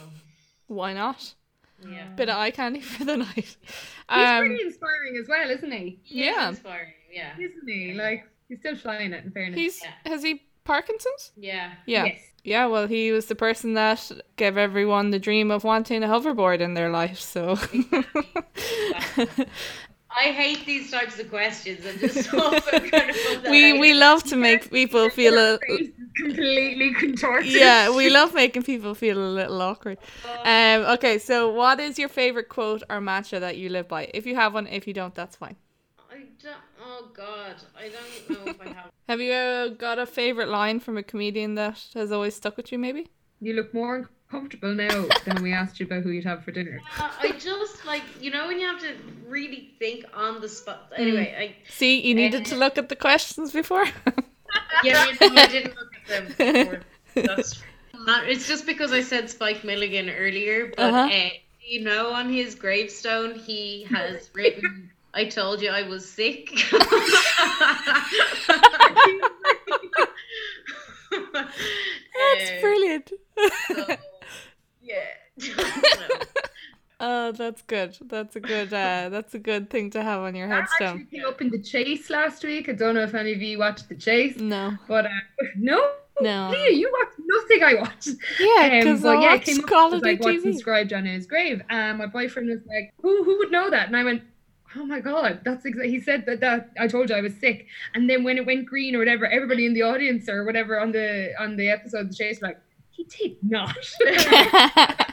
[0.68, 1.32] Why not?
[1.88, 3.34] yeah, Bit of eye candy for the night.
[3.36, 3.56] He's
[4.08, 5.98] Um, pretty inspiring as well, isn't he?
[6.02, 6.48] he is Yeah.
[6.50, 6.92] inspiring.
[7.12, 7.92] Yeah, Isn't he?
[7.94, 9.24] Like he's still flying it.
[9.24, 9.58] In fairness.
[9.60, 10.10] he's Yeah.
[10.10, 11.32] has he Parkinson's?
[11.36, 11.72] yeah.
[11.86, 12.04] Yeah.
[12.06, 12.20] Yes.
[12.44, 16.58] Yeah, well, he was the person that gave everyone the dream of wanting a hoverboard
[16.60, 17.20] in their life.
[17.20, 17.56] So,
[20.14, 23.80] I hate these types of questions and just also kind of put that we out
[23.80, 27.52] we love to make people feel a Your face is completely contorted.
[27.52, 29.98] yeah, we love making people feel a little awkward.
[30.44, 34.10] Um, okay, so what is your favorite quote or mantra that you live by?
[34.12, 35.56] If you have one, if you don't, that's fine.
[36.10, 36.56] I don't.
[36.94, 38.90] Oh God, I don't know if I have.
[39.08, 42.70] Have you uh, got a favorite line from a comedian that has always stuck with
[42.70, 42.78] you?
[42.78, 43.08] Maybe.
[43.40, 46.50] You look more uncomfortable now than when we asked you about who you'd have for
[46.50, 46.80] dinner.
[46.98, 48.92] Uh, I just like you know when you have to
[49.26, 50.90] really think on the spot.
[50.92, 50.98] Mm.
[50.98, 53.86] Anyway, See, you needed to look at the questions before.
[54.84, 56.80] Yeah, you know, I didn't look at them before.
[57.14, 57.62] That's
[57.94, 61.08] not, it's just because I said Spike Milligan earlier, but Uh-huh.
[61.10, 61.30] uh,
[61.64, 64.91] you know, on his gravestone he has written.
[65.14, 66.50] I told you I was sick.
[71.10, 73.12] That's Uh, brilliant.
[73.68, 73.86] so,
[74.82, 75.04] yeah.
[77.00, 77.96] oh, that's good.
[78.02, 78.72] That's a good.
[78.72, 81.06] Uh, that's a good thing to have on your That actually headstone.
[81.10, 82.68] came up in the chase last week.
[82.68, 85.10] I don't know if any of you watched the chase, No, but uh,
[85.56, 85.90] no.
[86.20, 86.50] no.
[86.50, 88.08] Leah, you watched nothing I watched.
[88.38, 91.04] Yeah, Um, because but I yeah, it came up quality as, like what's inscribed on
[91.06, 91.60] his grave.
[91.70, 94.22] And my boyfriend was like, "Who who would know that?" And I went,
[94.76, 97.66] "Oh my god, that's exactly." He said that that I told you I was sick.
[97.94, 100.92] And then when it went green or whatever, everybody in the audience or whatever on
[100.92, 102.58] the on the episode the chase like,
[102.90, 105.06] "He did not." yeah,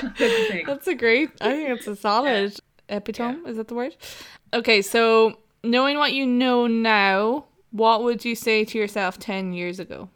[0.00, 0.66] he did.
[0.66, 0.86] That's.
[0.86, 1.30] A great.
[1.40, 2.56] I think it's a solid
[2.88, 3.48] epitome.
[3.48, 3.96] Is that the word?
[4.52, 9.80] Okay, so knowing what you know now, what would you say to yourself ten years
[9.80, 10.08] ago,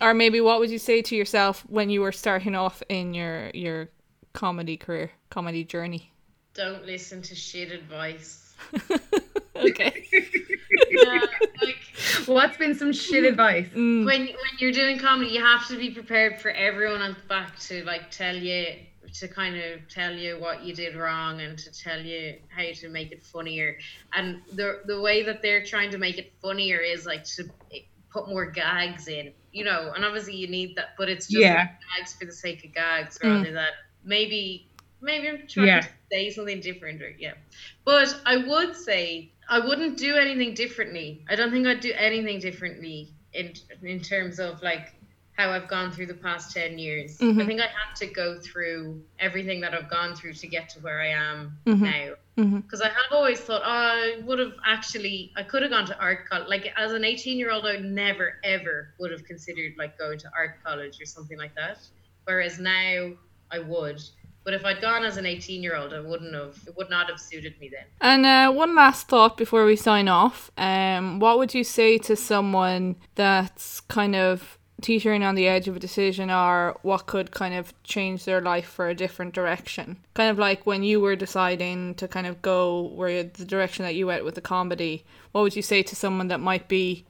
[0.00, 3.50] or maybe what would you say to yourself when you were starting off in your
[3.54, 3.88] your
[4.32, 6.09] comedy career, comedy journey?
[6.54, 8.54] Don't listen to shit advice.
[9.56, 10.06] okay.
[10.92, 11.20] Yeah,
[11.62, 11.76] like
[12.26, 13.68] What's been some shit advice?
[13.74, 17.28] Mm, when when you're doing comedy, you have to be prepared for everyone on the
[17.28, 18.66] back to like tell you
[19.14, 22.88] to kind of tell you what you did wrong and to tell you how to
[22.88, 23.76] make it funnier.
[24.14, 27.44] And the the way that they're trying to make it funnier is like to
[28.12, 29.92] put more gags in, you know.
[29.94, 31.68] And obviously you need that, but it's just Yeah.
[31.96, 33.30] gags for the sake of gags Mm.
[33.38, 33.68] rather than
[34.04, 34.69] maybe
[35.02, 35.80] maybe I'm trying Yeah.
[35.80, 37.34] to say something different or yeah.
[37.84, 41.24] But I would say I wouldn't do anything differently.
[41.28, 44.94] I don't think I'd do anything differently in in terms of like
[45.36, 47.16] how I've gone through the past 10 years.
[47.18, 47.42] Mhm.
[47.42, 50.80] I think I had to go through everything that I've gone through to get to
[50.80, 51.80] where I am Mhm.
[51.80, 52.14] now.
[52.36, 55.98] Because I have always thought, oh, I would have actually, I could have gone to
[55.98, 56.48] art college.
[56.48, 60.30] Like as an 18 year old, I never, ever would have considered like going to
[60.36, 61.78] art college or something like that.
[62.24, 63.12] Whereas now
[63.50, 64.00] I would.
[64.44, 67.08] But if I'd gone as an 18 year old, I wouldn't have, it would not
[67.10, 67.84] have suited me then.
[68.00, 70.50] And uh, one last thought before we sign off.
[70.56, 75.76] Um, what would you say to someone that's kind of teetering on the edge of
[75.76, 79.98] a decision or what could kind of change their life for a different direction?
[80.14, 83.94] Kind of like when you were deciding to kind of go where the direction that
[83.94, 87.04] you went with the comedy, what would you say to someone that might be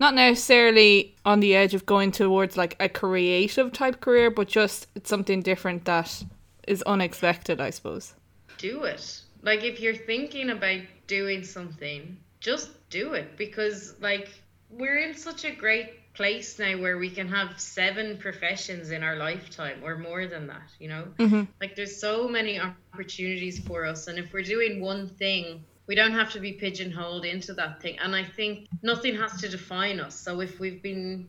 [0.00, 4.86] not necessarily on the edge of going towards like a creative type career, but just
[5.04, 6.22] something different that
[6.68, 8.14] is unexpected, I suppose.
[8.58, 9.20] do it.
[9.42, 14.28] Like if you're thinking about doing something, just do it because like
[14.70, 19.16] we're in such a great place now where we can have seven professions in our
[19.16, 21.46] lifetime or more than that you know Mhm.
[21.60, 26.12] like there's so many opportunities for us and if we're doing one thing we don't
[26.12, 30.18] have to be pigeonholed into that thing and i think nothing has to define us
[30.18, 31.28] so if we've been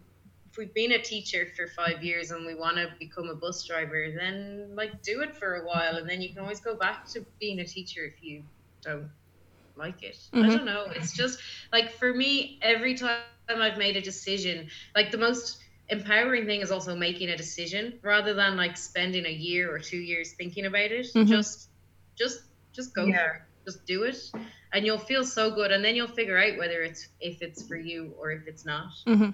[0.49, 3.65] if we've been a teacher for five years and we want to become a bus
[3.67, 7.09] driver then like do it for a while and then you can always go back
[7.11, 8.43] to being a teacher if you
[8.83, 9.09] don't
[9.77, 10.49] like it i Mhm.
[10.49, 11.39] don't know it's just
[11.73, 15.11] like for me every time i've made a decision like the most
[15.55, 19.97] empowering thing is also making a decision rather than like spending a year or two
[19.97, 21.27] years thinking about it Mhm.
[21.27, 21.69] just
[22.17, 22.39] just
[22.75, 23.13] just go Yeah.
[23.13, 24.17] for it just do it
[24.73, 27.77] and you'll feel so good and then you'll figure out whether it's if it's for
[27.77, 29.33] you or if it's not Mhm.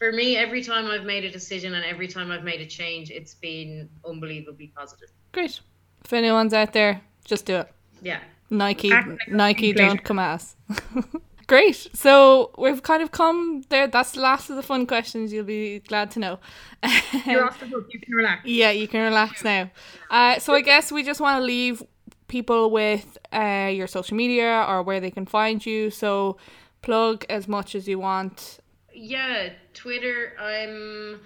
[0.00, 3.10] For me every time i've made a decision and every time i've made a change
[3.12, 5.60] it's been unbelievably positive Great.
[6.04, 7.68] If anyone's out there, just do it.
[8.02, 8.18] yeah
[8.50, 10.56] Nike, like Nike, don't come at us.
[11.46, 11.88] Great.
[11.94, 13.86] So we've kind of come there.
[13.86, 15.32] That's the last of the fun questions.
[15.32, 16.38] You'll be glad to know.
[17.26, 17.86] You're off the hook.
[17.92, 18.42] You can relax.
[18.46, 19.70] yeah, you can relax now.
[20.10, 21.82] Uh, so I guess we just want to leave
[22.28, 25.90] people with uh, your social media or where they can find you.
[25.90, 26.36] So
[26.82, 28.58] plug as much as you want.
[28.94, 31.20] Yeah, Twitter, I'm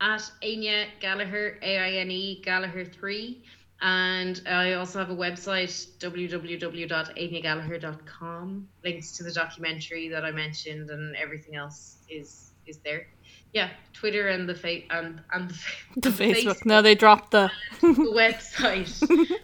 [0.00, 3.42] at Áine Gallagher, A I N E Gallagher 3.
[3.80, 8.68] And I also have a website, www.ainegallagher.com.
[8.84, 13.06] Links to the documentary that I mentioned and everything else is is there.
[13.54, 16.64] Yeah, Twitter and the fa- and and the, fa- The and Facebook.
[16.66, 17.50] No, they dropped the.
[17.80, 19.36] the website uh,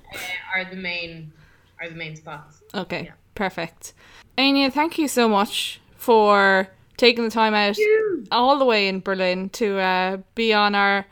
[0.54, 1.32] are the main
[1.80, 2.60] are the main spots.
[2.74, 3.12] Okay, Yeah.
[3.34, 3.94] perfect.
[4.36, 7.76] Anya, thank you so much for taking the time out
[8.30, 11.06] all the way in Berlin to uh, be on our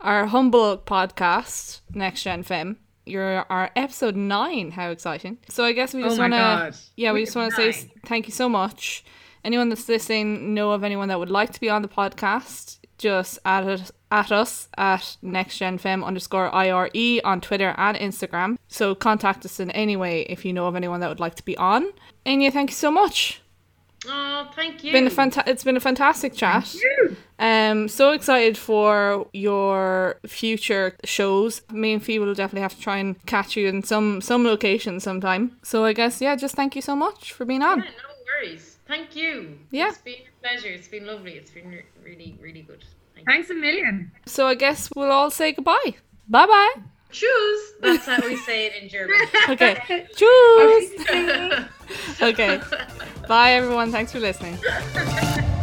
[0.00, 2.78] our humble podcast, Next Gen Fem.
[3.04, 4.70] You're our episode nine.
[4.70, 5.38] How exciting!
[5.48, 7.90] So I guess we just oh want to yeah, we Look just want to say
[8.06, 9.04] thank you so much.
[9.44, 13.38] Anyone that's listening, know of anyone that would like to be on the podcast, just
[13.44, 18.56] add it at us at nextgenfem underscore IRE on Twitter and Instagram.
[18.68, 21.44] So contact us in any way if you know of anyone that would like to
[21.44, 21.92] be on.
[22.26, 23.40] Áine, thank you so much.
[24.06, 24.92] Oh, thank you.
[24.92, 26.72] Been a fanta- it's been a fantastic chat.
[27.38, 31.62] Um, so excited for your future shows.
[31.72, 35.00] Me and Fee will definitely have to try and catch you in some some location
[35.00, 35.56] sometime.
[35.62, 37.78] So I guess yeah, just thank you so much for being on.
[37.80, 38.14] Yeah, no
[38.46, 38.76] worries.
[38.86, 39.58] Thank you.
[39.70, 39.88] Yeah.
[39.88, 40.68] It's been a pleasure.
[40.68, 41.32] It's been lovely.
[41.32, 42.84] It's been re- really, really good.
[43.14, 43.32] Thank you.
[43.32, 44.12] Thanks a million.
[44.26, 45.96] So I guess we'll all say goodbye.
[46.28, 46.74] Bye bye.
[47.10, 47.60] Tschüss.
[47.80, 49.16] That's how we say it in German.
[49.48, 50.06] Okay.
[50.14, 51.68] Tschüss.
[52.22, 52.60] Okay.
[53.26, 53.90] Bye everyone.
[53.90, 54.58] Thanks for listening.